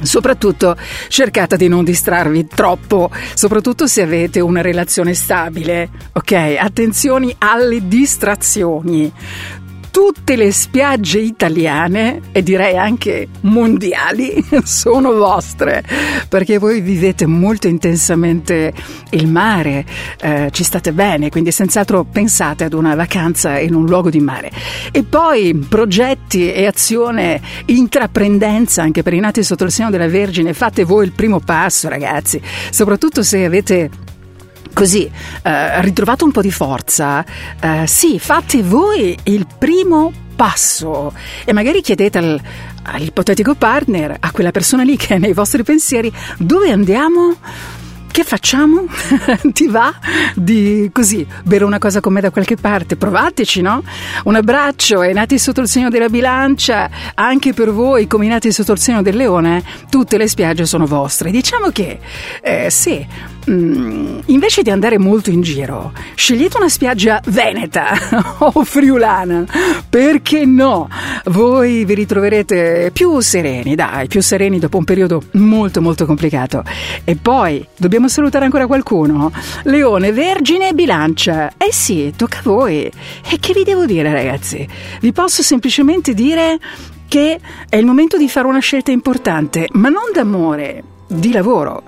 [0.00, 0.76] Soprattutto
[1.08, 6.56] cercate di non distrarvi troppo, soprattutto se avete una relazione stabile, ok?
[6.56, 9.12] Attenzioni alle distrazioni.
[9.90, 15.82] Tutte le spiagge italiane e direi anche mondiali sono vostre
[16.28, 18.72] perché voi vivete molto intensamente
[19.10, 19.84] il mare,
[20.20, 24.50] eh, ci state bene, quindi senz'altro pensate ad una vacanza in un luogo di mare.
[24.92, 30.52] E poi progetti e azione, intraprendenza anche per i nati sotto il segno della Vergine,
[30.52, 32.40] fate voi il primo passo ragazzi,
[32.70, 33.90] soprattutto se avete
[34.72, 35.10] così
[35.42, 37.24] eh, ritrovato un po' di forza,
[37.60, 41.12] eh, sì, fate voi il primo passo
[41.44, 42.40] e magari chiedete al,
[42.84, 47.34] all'ipotetico partner, a quella persona lì che è nei vostri pensieri, dove andiamo?
[48.10, 48.86] Che facciamo?
[49.52, 49.94] Ti va
[50.34, 52.96] di così bere una cosa con me da qualche parte?
[52.96, 53.82] Provateci, no?
[54.24, 58.50] Un abbraccio e nati sotto il segno della bilancia, anche per voi, come i nati
[58.50, 61.30] sotto il segno del leone, tutte le spiagge sono vostre.
[61.30, 62.00] Diciamo che,
[62.40, 63.06] eh, sì,
[63.50, 67.92] mm, invece di andare molto in giro, scegliete una spiaggia veneta
[68.38, 69.44] o friulana,
[69.88, 70.88] perché no?
[71.26, 76.62] Voi vi ritroverete più sereni, dai, più sereni dopo un periodo molto molto complicato.
[77.04, 79.30] E poi dobbiamo salutare ancora qualcuno.
[79.64, 81.52] Leone, Vergine e Bilancia.
[81.56, 82.90] Eh sì, tocca a voi.
[83.30, 84.66] E che vi devo dire, ragazzi?
[85.00, 86.58] Vi posso semplicemente dire
[87.08, 91.82] che è il momento di fare una scelta importante, ma non d'amore di lavoro.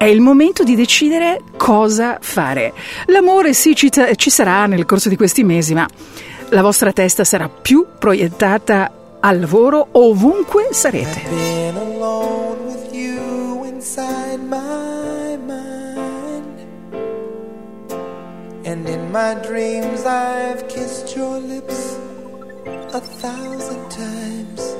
[0.00, 2.72] È il momento di decidere cosa fare.
[3.08, 5.86] L'amore sì ci, ci sarà nel corso di questi mesi, ma
[6.48, 11.20] la vostra testa sarà più proiettata al lavoro ovunque sarete.
[18.64, 21.98] And in my dreams, I've kissed your lips
[22.94, 24.79] a thousand times.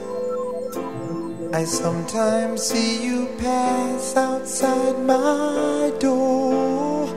[1.52, 7.08] I sometimes see you pass outside my door.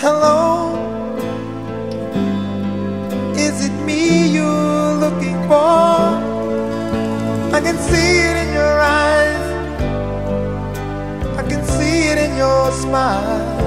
[0.00, 0.72] Hello,
[3.36, 6.08] is it me you're looking for?
[7.52, 9.46] I can see it in your eyes.
[11.36, 13.60] I can see it in your smile.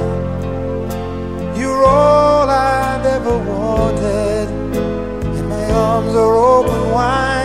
[1.55, 4.49] You're all I've ever wanted.
[5.37, 7.44] And my arms are open wide.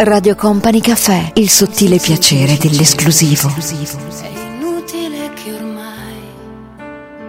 [0.00, 3.48] Radio Company Caffè, il sottile piacere dell'esclusivo.
[3.48, 6.22] È inutile che ormai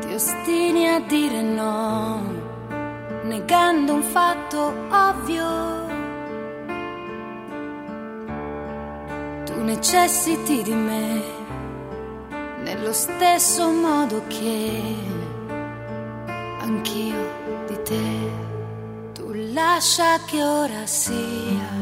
[0.02, 2.22] ti ostini a dire no,
[3.24, 5.88] negando un fatto ovvio.
[9.46, 11.22] Tu necessiti di me
[12.62, 14.96] nello stesso modo che
[16.60, 18.48] anch'io di te.
[19.14, 21.78] Tu lascia che ora sia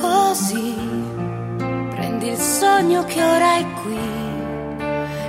[0.00, 0.74] così.
[1.90, 3.98] Prendi il sogno che ora è qui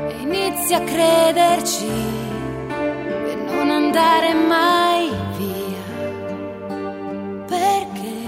[0.07, 5.85] e inizi a crederci e non andare mai via.
[7.47, 8.19] Perché?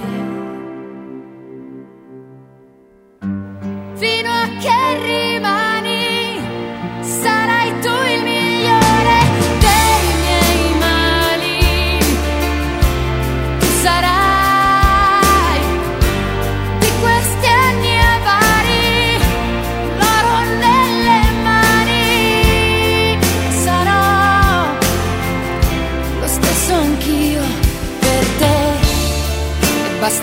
[3.94, 5.63] Fino a che rimani,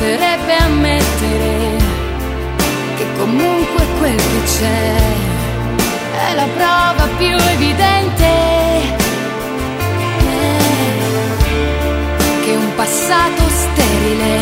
[0.01, 1.77] basterebbe ammettere
[2.97, 4.95] che comunque quel che c'è
[6.31, 8.25] è la prova più evidente
[10.19, 10.59] eh,
[12.45, 14.39] che un passato sterile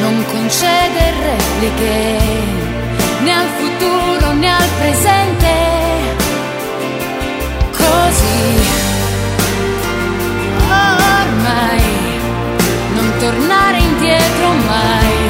[0.00, 2.18] non concede repliche
[3.22, 5.39] né al futuro né al presente.
[13.20, 15.29] Tornare indietro mai,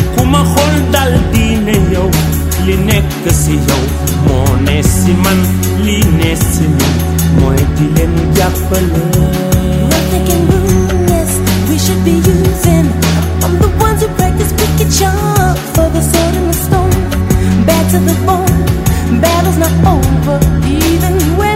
[3.23, 3.55] ku si
[4.83, 5.39] si man
[5.75, 6.65] si
[11.69, 12.87] we should be using.
[13.43, 17.01] I'm the ones who practice wicked charm for the sword and the stone.
[17.91, 21.50] To the bone, battle's not over, even when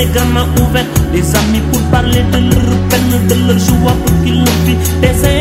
[0.00, 4.40] les gamins ouverts, des amis pour parler de leur peine, de leur joie pour qu'ils
[4.40, 5.39] le vivent.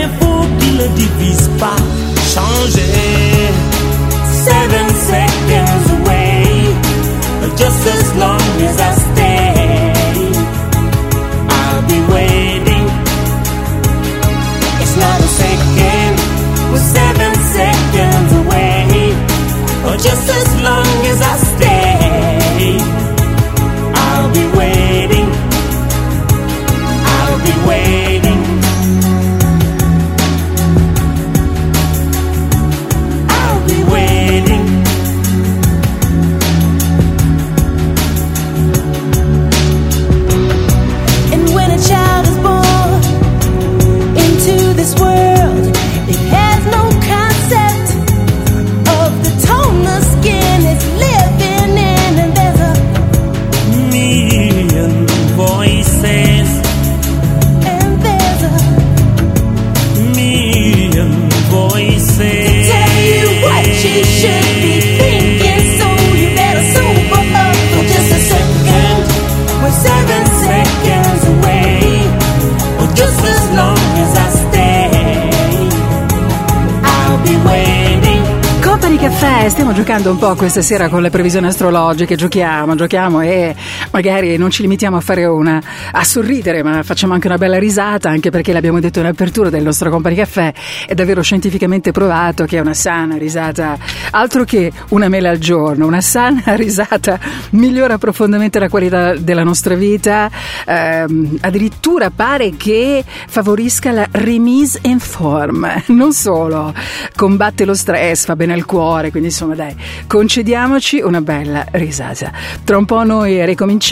[79.99, 83.55] Giocando un po' questa sera con le previsioni astrologiche, giochiamo, giochiamo e
[83.99, 85.61] magari non ci limitiamo a fare una
[85.91, 89.61] a sorridere, ma facciamo anche una bella risata, anche perché l'abbiamo detto in apertura del
[89.61, 90.53] nostro Company Caffè,
[90.87, 93.77] è davvero scientificamente provato che una sana risata,
[94.11, 97.19] altro che una mela al giorno, una sana risata
[97.51, 100.31] migliora profondamente la qualità della nostra vita,
[100.65, 106.73] ehm, addirittura pare che favorisca la remise en forme, non solo,
[107.17, 109.75] combatte lo stress, fa bene al cuore, quindi insomma dai,
[110.07, 112.31] concediamoci una bella risata.
[112.63, 113.87] Tra un po' noi ricominciamo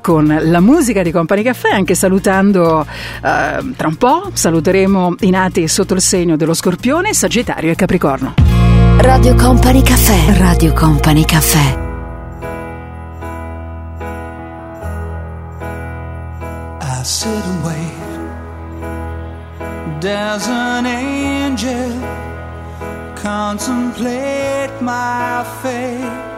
[0.00, 5.66] con la musica di Company Caffè, anche salutando eh, tra un po' saluteremo i nati
[5.66, 8.34] sotto il segno dello Scorpione, Sagittario e Capricorno.
[8.98, 10.38] Radio Company Caffè.
[10.38, 11.86] Radio Company Caffè.
[16.80, 17.96] I sit and wait.
[20.00, 21.92] There's an angel
[23.16, 26.37] contemplate my fate.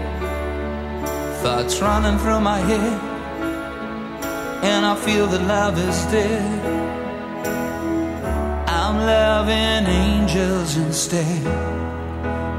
[1.41, 3.01] thoughts running through my head,
[4.63, 6.61] and I feel that love is dead,
[8.69, 11.47] I'm loving angels instead.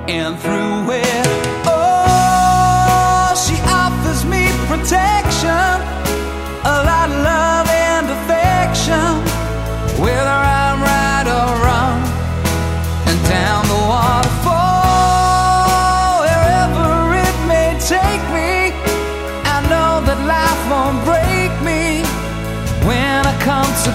[0.09, 1.26] And through it,
[1.64, 5.76] oh, she offers me protection,
[6.74, 9.06] a lot of love and affection,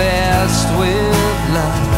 [0.00, 1.88] blessed with love.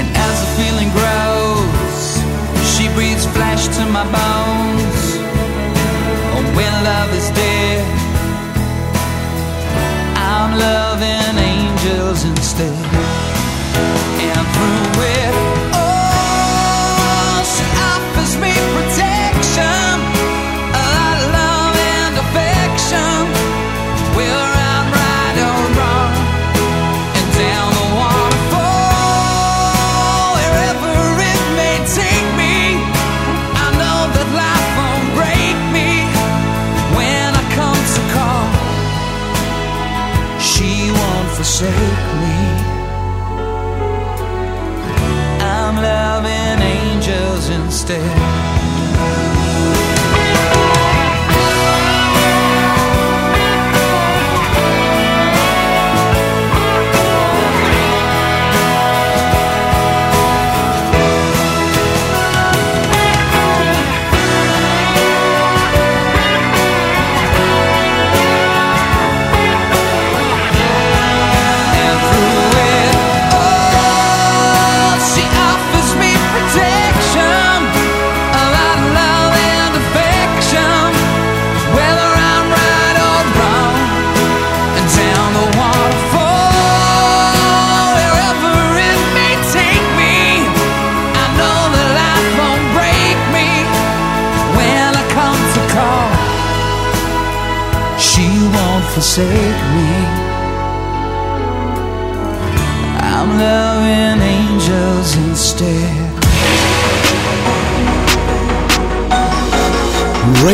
[0.00, 2.04] And as the feeling grows,
[2.72, 5.02] she breathes flesh to my bones.
[6.34, 7.84] Oh, when love is dead,
[10.32, 12.83] I'm loving angels instead.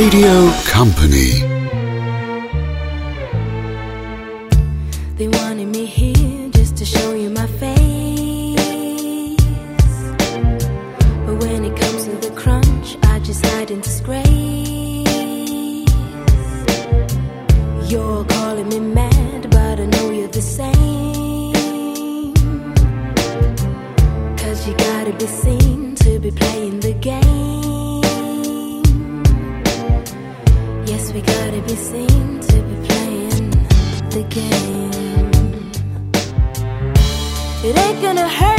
[0.00, 1.30] Radio Company.
[5.18, 8.56] They wanted me here just to show you my face.
[11.26, 14.24] But when it comes to the crunch, I just hide in disgrace.
[17.90, 21.52] You're calling me mad, but I know you're the same.
[24.42, 26.69] Cause you gotta be seen to be playing.
[38.12, 38.49] gonna hurt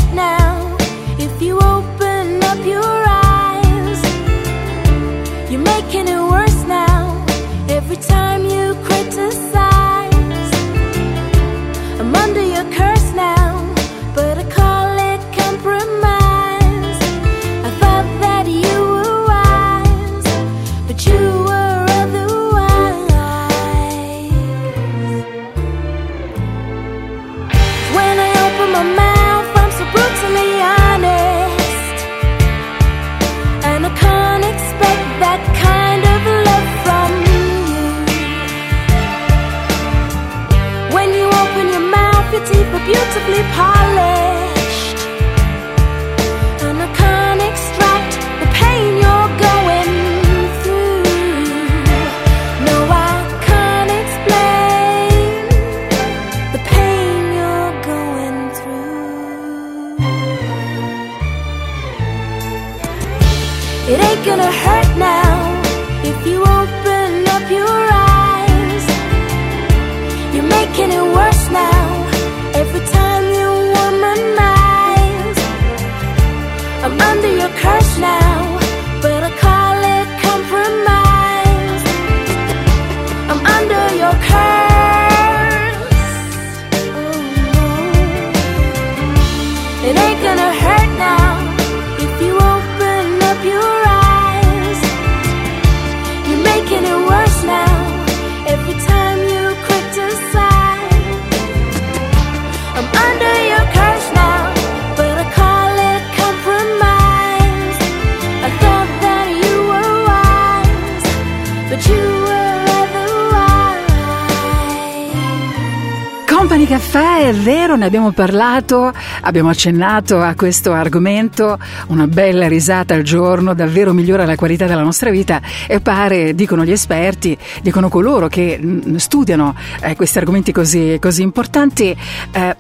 [117.82, 124.24] ne abbiamo parlato, abbiamo accennato a questo argomento, una bella risata al giorno davvero migliora
[124.24, 128.60] la qualità della nostra vita e pare, dicono gli esperti, dicono coloro che
[128.98, 131.95] studiano eh, questi argomenti così, così importanti,
[132.32, 132.56] eh,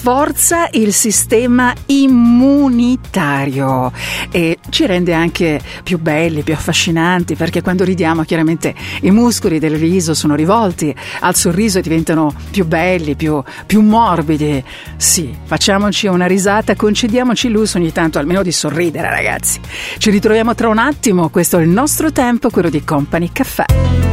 [0.00, 3.92] rafforza il sistema immunitario
[4.30, 9.76] e ci rende anche più belli, più affascinanti, perché quando ridiamo chiaramente i muscoli del
[9.76, 14.64] riso sono rivolti al sorriso e diventano più belli, più, più morbidi.
[14.96, 19.60] Sì, facciamoci una risata, concediamoci il lusso ogni tanto almeno di sorridere, ragazzi.
[19.98, 24.09] Ci ritroviamo tra un attimo, questo è il nostro tempo, quello di Company Caffè.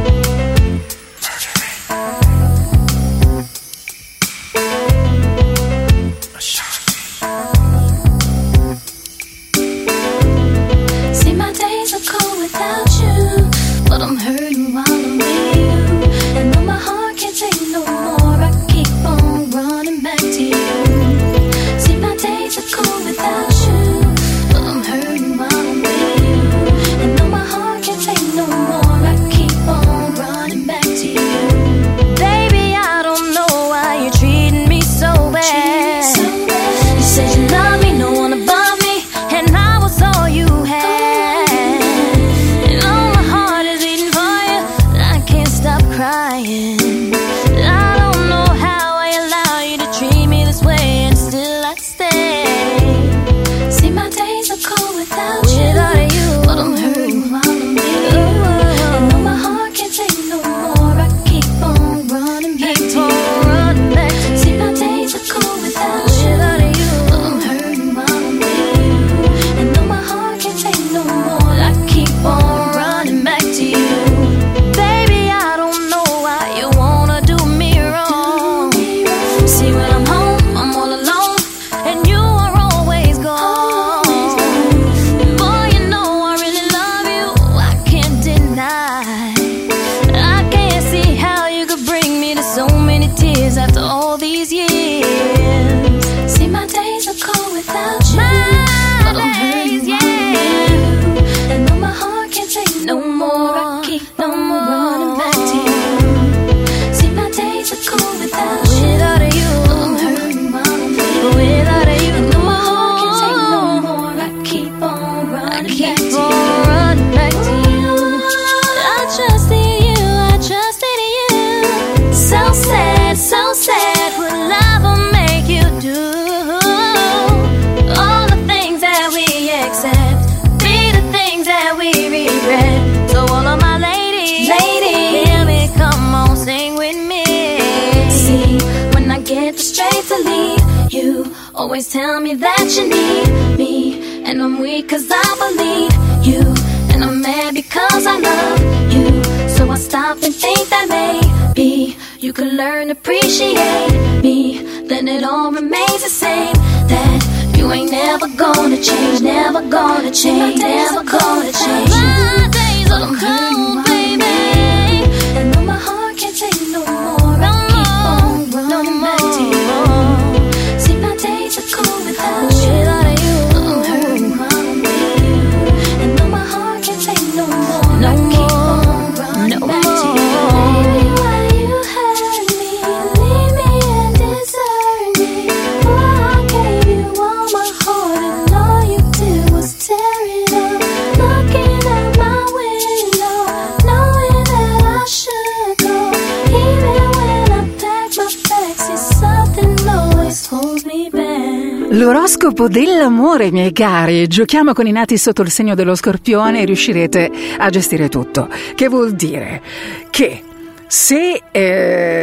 [203.08, 204.26] Dell'amore, miei cari.
[204.26, 208.50] Giochiamo con i nati sotto il segno dello scorpione e riuscirete a gestire tutto.
[208.74, 209.62] Che vuol dire?
[210.10, 210.42] Che
[210.86, 211.40] se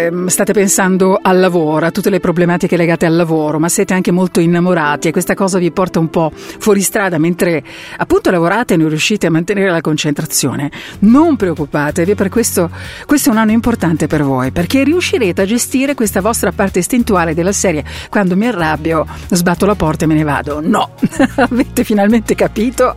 [0.05, 4.11] ehm, state pensando al lavoro, a tutte le problematiche legate al lavoro, ma siete anche
[4.11, 7.63] molto innamorati e questa cosa vi porta un po' fuori strada mentre
[7.97, 12.69] appunto lavorate e non riuscite a mantenere la concentrazione, non preoccupatevi, per questo
[13.05, 17.33] questo è un anno importante per voi, perché riuscirete a gestire questa vostra parte istintuale
[17.33, 17.83] della serie.
[18.09, 20.59] Quando mi arrabbio, sbatto la porta e me ne vado.
[20.61, 20.91] No,
[21.35, 22.93] avete finalmente capito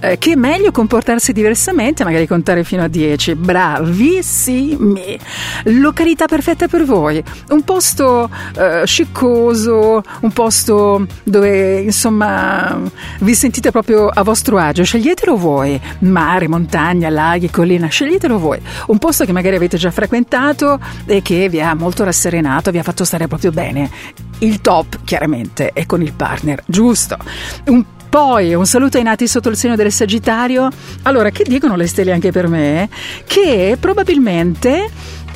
[0.00, 3.34] eh, che è meglio comportarsi diversamente, magari contare fino a 10.
[3.34, 5.18] Bravissimi!
[5.64, 12.80] Località perfetta per voi, un posto eh, sciccoso, un posto dove insomma
[13.20, 18.98] vi sentite proprio a vostro agio, sceglietelo voi, mare, montagna, laghi, collina, sceglietelo voi, un
[18.98, 23.04] posto che magari avete già frequentato e che vi ha molto rasserenato, vi ha fatto
[23.04, 23.90] stare proprio bene.
[24.38, 27.16] Il top chiaramente è con il partner, giusto?
[27.66, 30.68] Un poi un saluto ai nati sotto il segno del Sagittario.
[31.04, 32.90] Allora, che dicono le stelle anche per me?
[33.26, 34.90] Che probabilmente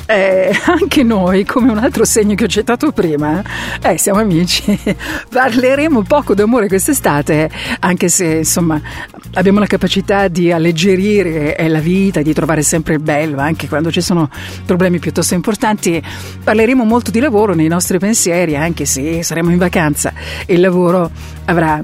[0.07, 3.43] eh, anche noi, come un altro segno che ho citato prima,
[3.81, 4.79] eh, siamo amici,
[5.29, 8.81] parleremo poco d'amore quest'estate, anche se insomma
[9.33, 13.91] abbiamo la capacità di alleggerire eh, la vita, di trovare sempre il bello, anche quando
[13.91, 14.29] ci sono
[14.65, 16.01] problemi piuttosto importanti.
[16.41, 20.13] Parleremo molto di lavoro nei nostri pensieri, anche se saremo in vacanza.
[20.45, 21.11] Il lavoro
[21.45, 21.83] avrà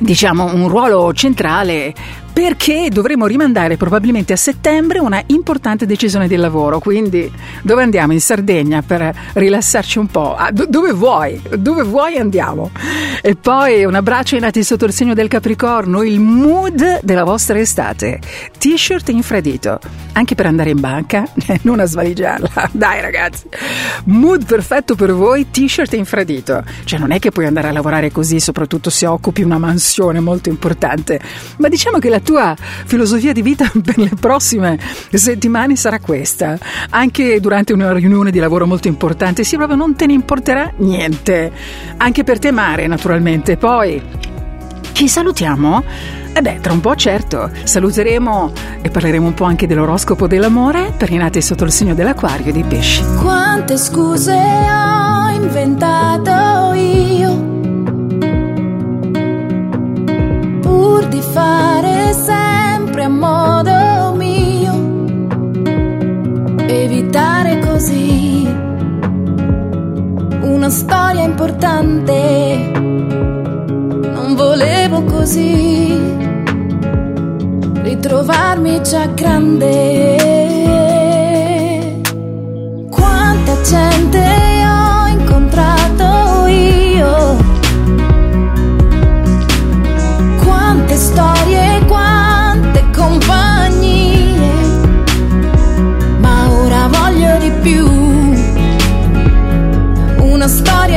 [0.00, 1.92] diciamo un ruolo centrale
[2.40, 6.78] perché dovremo rimandare probabilmente a settembre una importante decisione del lavoro.
[6.78, 7.28] Quindi,
[7.62, 8.12] dove andiamo?
[8.12, 10.36] In Sardegna per rilassarci un po'.
[10.36, 11.42] Ah, do- dove vuoi?
[11.58, 12.70] Dove vuoi andiamo?
[13.20, 17.58] E poi un abbraccio ai nati sotto il segno del Capricorno, il mood della vostra
[17.58, 18.20] estate.
[18.56, 19.80] T-shirt infradito,
[20.12, 21.28] anche per andare in banca,
[21.62, 22.70] non a svaligiarla.
[22.70, 23.48] Dai ragazzi,
[24.04, 26.62] mood perfetto per voi, t-shirt infradito.
[26.84, 30.48] Cioè non è che puoi andare a lavorare così, soprattutto se occupi una mansione molto
[30.48, 31.20] importante,
[31.56, 34.78] ma diciamo che la tua filosofia di vita per le prossime
[35.10, 36.58] settimane sarà questa.
[36.90, 41.50] Anche durante una riunione di lavoro molto importante, sì, proprio non te ne importerà niente.
[41.96, 43.56] Anche per te mare, naturalmente.
[43.56, 44.02] Poi,
[44.92, 45.82] chi salutiamo?
[46.34, 48.52] Eh beh, tra un po' certo, saluteremo
[48.82, 52.52] e parleremo un po' anche dell'oroscopo dell'amore per i nati sotto il segno dell'acquario e
[52.52, 53.02] dei pesci.
[53.22, 57.47] Quante scuse ho inventato io
[60.88, 64.74] pur di fare sempre a modo mio,
[66.66, 68.48] evitare così
[70.40, 72.70] una storia importante.
[74.16, 75.94] Non volevo così
[77.82, 80.16] ritrovarmi già grande.
[82.88, 84.47] Quanta gente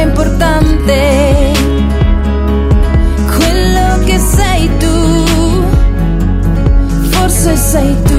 [0.02, 1.53] importante,
[3.28, 5.64] quello che sei tu,
[7.11, 8.10] forse sei tu.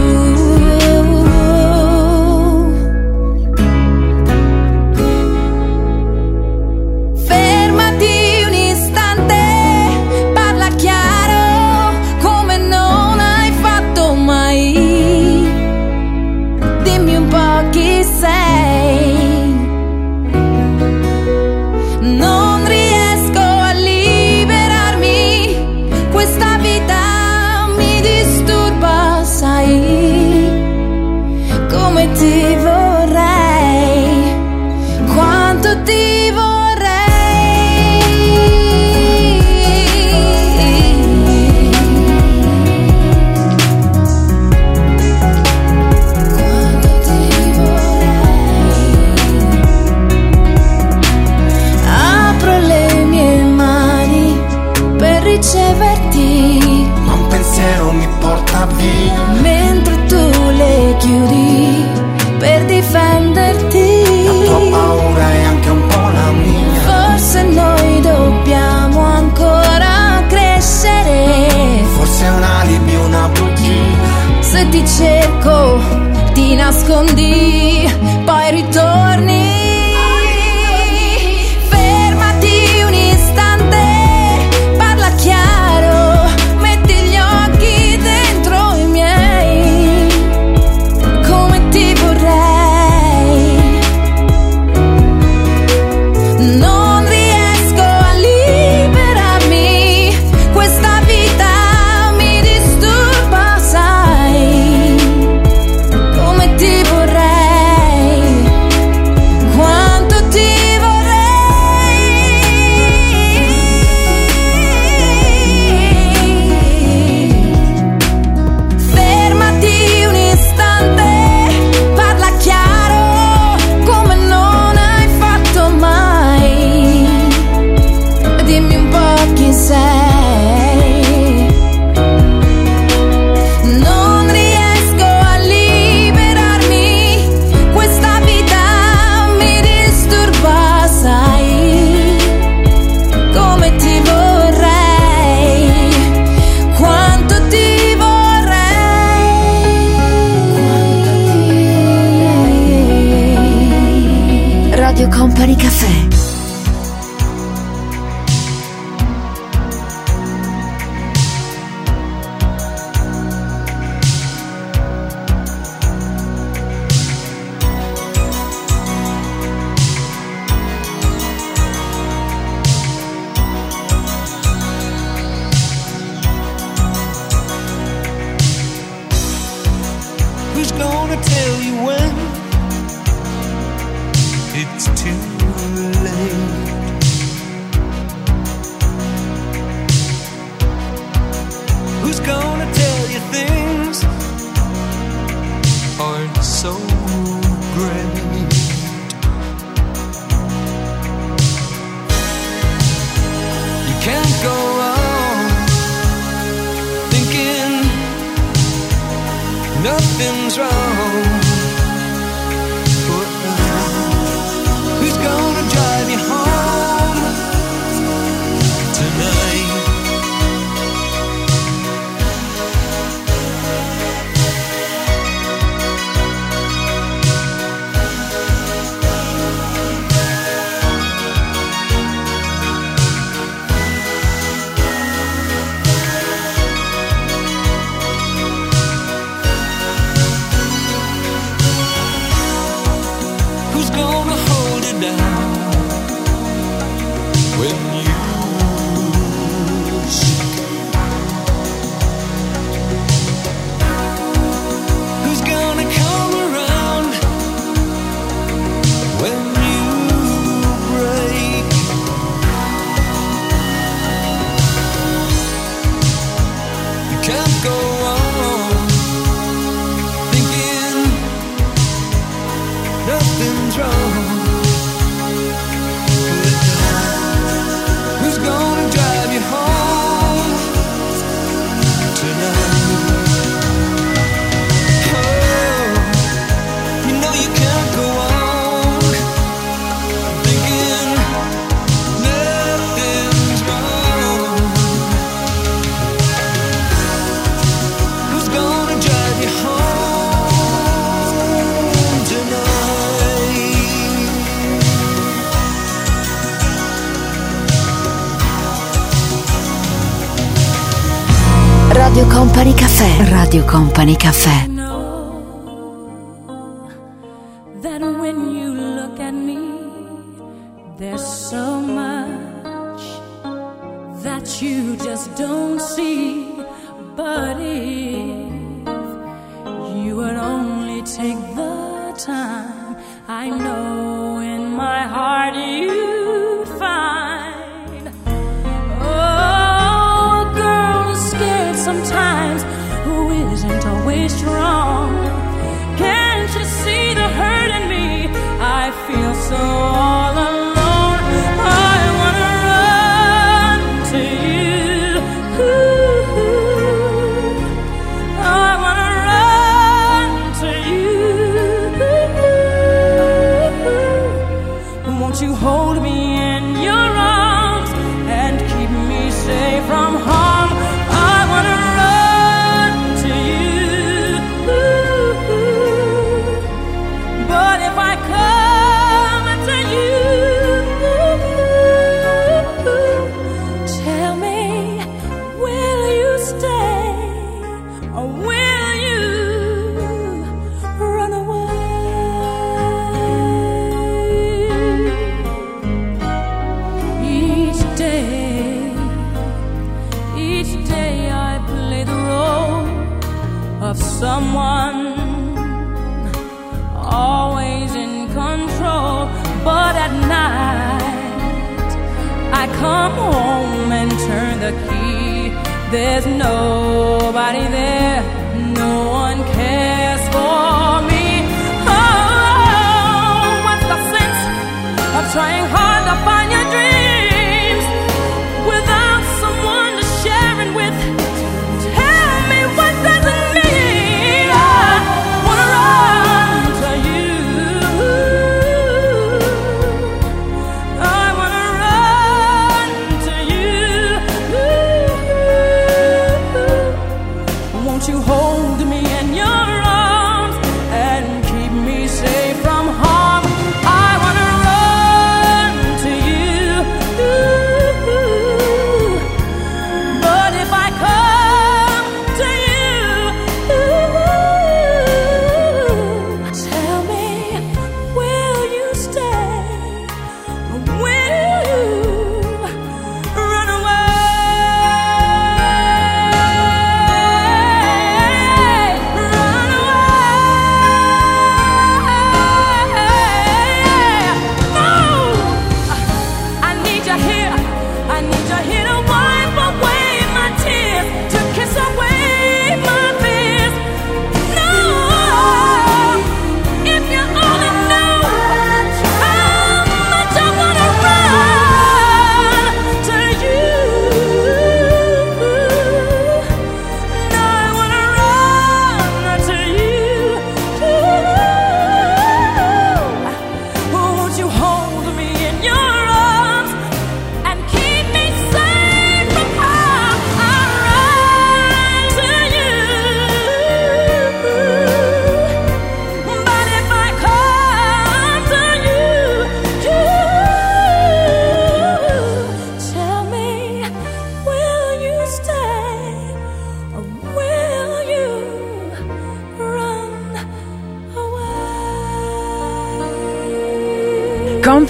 [314.17, 314.62] Caffè.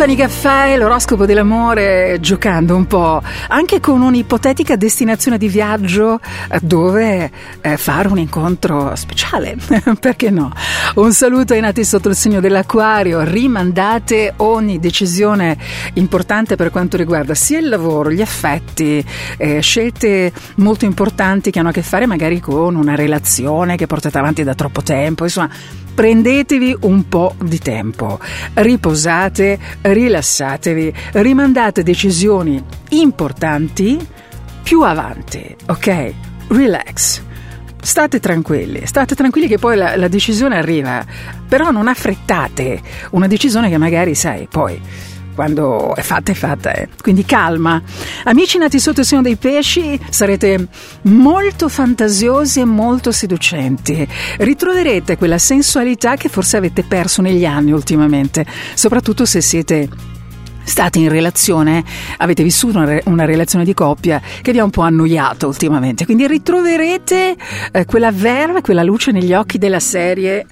[0.03, 6.19] Company Caffè, l'oroscopo dell'amore, giocando un po' anche con un'ipotetica destinazione di viaggio
[6.51, 7.31] eh, dove
[7.61, 9.57] eh, fare un incontro speciale,
[10.01, 10.51] perché no?
[10.97, 15.57] Un saluto ai nati sotto il segno dell'acquario, rimandate ogni decisione
[15.95, 19.05] importante per quanto riguarda sia il lavoro, gli affetti,
[19.37, 24.19] eh, scelte molto importanti che hanno a che fare magari con una relazione che portate
[24.19, 25.49] avanti da troppo tempo, insomma
[25.95, 28.19] prendetevi un po' di tempo,
[28.55, 33.99] riposate, rilassatevi, rimandate decisioni importanti
[34.63, 36.13] più avanti, ok?
[36.49, 37.23] Relax.
[37.81, 41.05] State tranquilli, state tranquilli che poi la, la decisione arriva,
[41.49, 44.81] però non affrettate una decisione che magari sai poi
[45.35, 46.73] quando è fatta è fatta.
[46.73, 46.89] eh.
[47.01, 47.81] Quindi calma.
[48.25, 50.69] Amici nati sotto il segno dei pesci, sarete
[51.03, 54.07] molto fantasiosi e molto seducenti.
[54.39, 58.45] Ritroverete quella sensualità che forse avete perso negli anni ultimamente,
[58.75, 59.89] soprattutto se siete
[60.65, 61.83] stati in relazione,
[62.19, 66.05] avete vissuto una, re- una relazione di coppia che vi ha un po' annoiato ultimamente.
[66.05, 67.37] Quindi ritroverete
[67.73, 70.47] eh, quella verve, quella luce negli occhi della serie.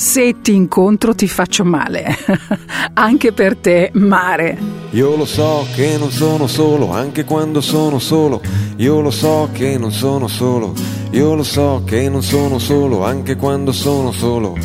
[0.00, 2.06] Se ti incontro ti faccio male,
[2.94, 4.56] anche per te, mare.
[4.90, 8.40] Io lo so che non sono solo, anche quando sono solo.
[8.76, 10.72] Io lo so che non sono solo.
[11.10, 14.56] Io lo so che non sono solo, anche quando sono solo.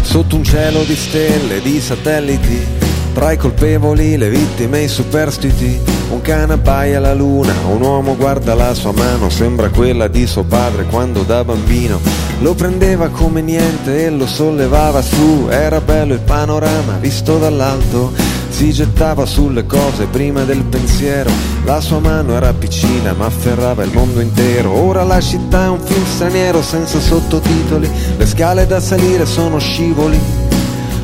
[0.00, 2.81] Sotto un cielo di stelle, di satelliti,
[3.12, 5.80] tra i colpevoli, le vittime e i superstiti.
[6.10, 10.44] Un cane abbaia alla luna, un uomo guarda la sua mano, sembra quella di suo
[10.44, 15.46] padre quando da bambino lo prendeva come niente e lo sollevava su.
[15.48, 18.12] Era bello il panorama visto dall'alto,
[18.50, 21.30] si gettava sulle cose prima del pensiero.
[21.64, 24.72] La sua mano era piccina ma afferrava il mondo intero.
[24.72, 30.51] Ora la città è un film straniero senza sottotitoli, le scale da salire sono scivoli.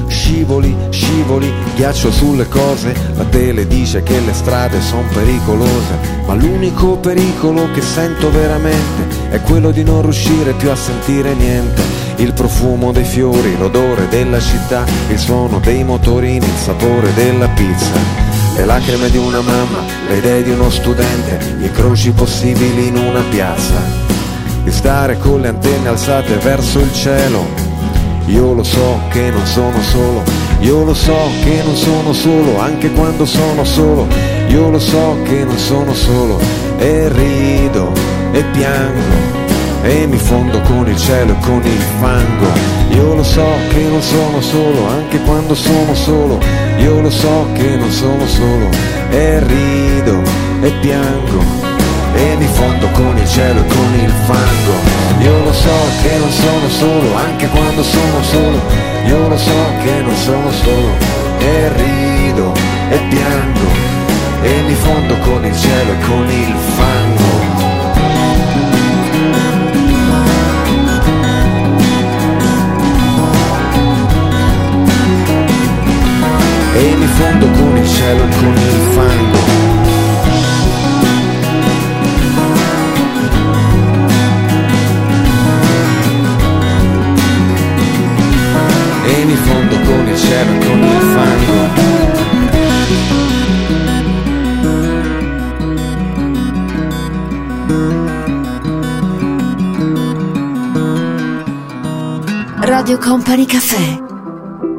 [0.08, 6.96] Scivoli, scivoli, ghiaccio sulle cose, la tele dice che le strade sono pericolose, ma l'unico
[6.96, 11.82] pericolo che sento veramente è quello di non riuscire più a sentire niente.
[12.16, 18.26] Il profumo dei fiori, l'odore della città, il suono dei motorini, il sapore della pizza.
[18.58, 23.22] le lacrime di una mamma, le idee di uno studente, gli incroci possibili in una
[23.30, 23.80] piazza,
[24.64, 27.46] di stare con le antenne alzate verso il cielo.
[28.28, 30.22] Io lo so che non sono solo,
[30.60, 34.06] io lo so che non sono solo, anche quando sono solo,
[34.48, 36.38] io lo so che non sono solo,
[36.78, 37.92] e rido
[38.32, 39.38] e piango
[39.82, 42.46] e mi fondo con il cielo e con il fango.
[42.90, 46.38] Io lo so che non sono solo, anche quando sono solo.
[46.78, 48.68] Io lo so che non sono solo,
[49.10, 50.20] e rido
[50.60, 51.67] e piango.
[52.20, 54.74] E mi fondo con il cielo e con il fango.
[55.20, 58.60] Io lo so che non sono solo, anche quando sono solo.
[59.06, 60.90] Io lo so che non sono solo,
[61.38, 62.52] e rido
[62.90, 63.68] e piango.
[64.42, 67.28] E mi fondo con il cielo e con il fango.
[76.78, 79.67] e mi fondo con il cielo e con il fango.
[89.28, 91.68] Mi fondo con il cielo e con il fango.
[102.60, 104.00] Radio Company Cafe.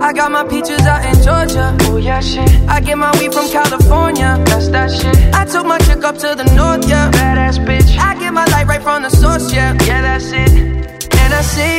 [0.02, 1.76] I got my peaches out in Georgia.
[1.82, 2.50] Oh yeah, shit.
[2.68, 4.42] I get my weed from California.
[4.46, 5.16] That's that shit.
[5.32, 7.12] I took my chick up to the north, yeah.
[7.12, 7.96] Badass bitch.
[8.00, 9.76] I get my light right from the source, yeah.
[9.86, 10.50] Yeah, that's it.
[11.22, 11.79] And I see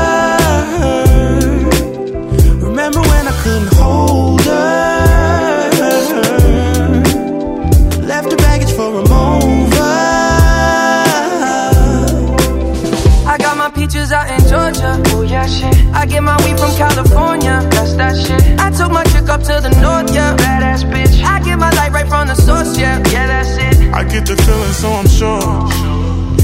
[16.81, 17.61] California.
[17.69, 18.41] That's that shit.
[18.59, 20.35] I took my chick up to the north, yeah.
[20.35, 21.21] Badass bitch.
[21.23, 22.97] I get my light right from the source, yeah.
[23.13, 23.93] Yeah, that's it.
[23.93, 25.45] I get the feeling, so I'm sure.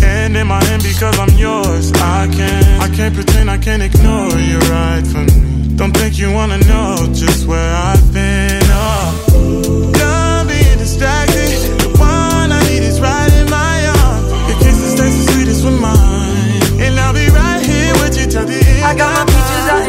[0.05, 1.91] Hand in my hand because I'm yours.
[1.93, 5.75] I can't, I can't pretend, I can't ignore you right from me.
[5.75, 8.61] Don't think you wanna know just where I've been.
[8.77, 11.49] Oh, done being distracted.
[11.81, 14.27] The one I need is right in my arms.
[14.49, 18.45] Your kisses taste the sweetest with mine, and I'll be right here with you till
[18.45, 18.83] the end.
[18.85, 19.26] I got my peaches out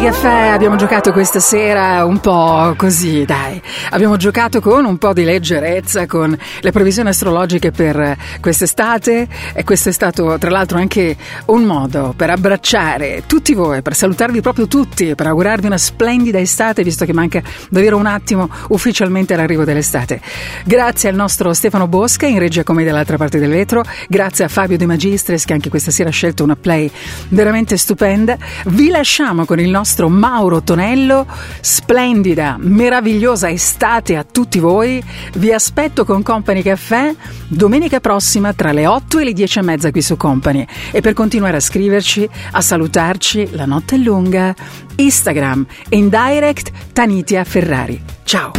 [0.00, 3.60] Company Caffè abbiamo giocato questa sera un po' così, dai.
[3.90, 9.90] Abbiamo giocato con un po' di leggerezza, con le previsioni astrologiche per quest'estate e questo
[9.90, 11.16] è stato tra l'altro anche
[11.46, 16.82] un modo per abbracciare tutti voi, per salutarvi proprio tutti, per augurarvi una splendida estate,
[16.82, 20.20] visto che manca davvero un attimo ufficialmente all'arrivo dell'estate.
[20.64, 24.78] Grazie al nostro Stefano Bosca in regia come dall'altra parte del vetro, grazie a Fabio
[24.78, 26.90] De Magistris che anche questa sera ha scelto una play
[27.28, 28.36] veramente stupenda.
[28.66, 31.26] Vi lasciamo con il nostro nostro Mauro Tonello.
[31.60, 35.02] Splendida, meravigliosa estate a tutti voi.
[35.34, 37.12] Vi aspetto con Company Caffè
[37.48, 40.64] domenica prossima tra le 8 e le 10 e mezza qui su Company.
[40.92, 44.54] E per continuare a scriverci, a salutarci, la notte è lunga.
[44.94, 48.00] Instagram e in direct Tanitia Ferrari.
[48.22, 48.52] Ciao.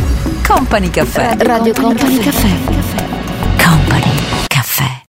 [0.46, 1.38] Company Caffè.
[1.38, 2.50] Radio Company Caffè.
[2.66, 3.01] Company.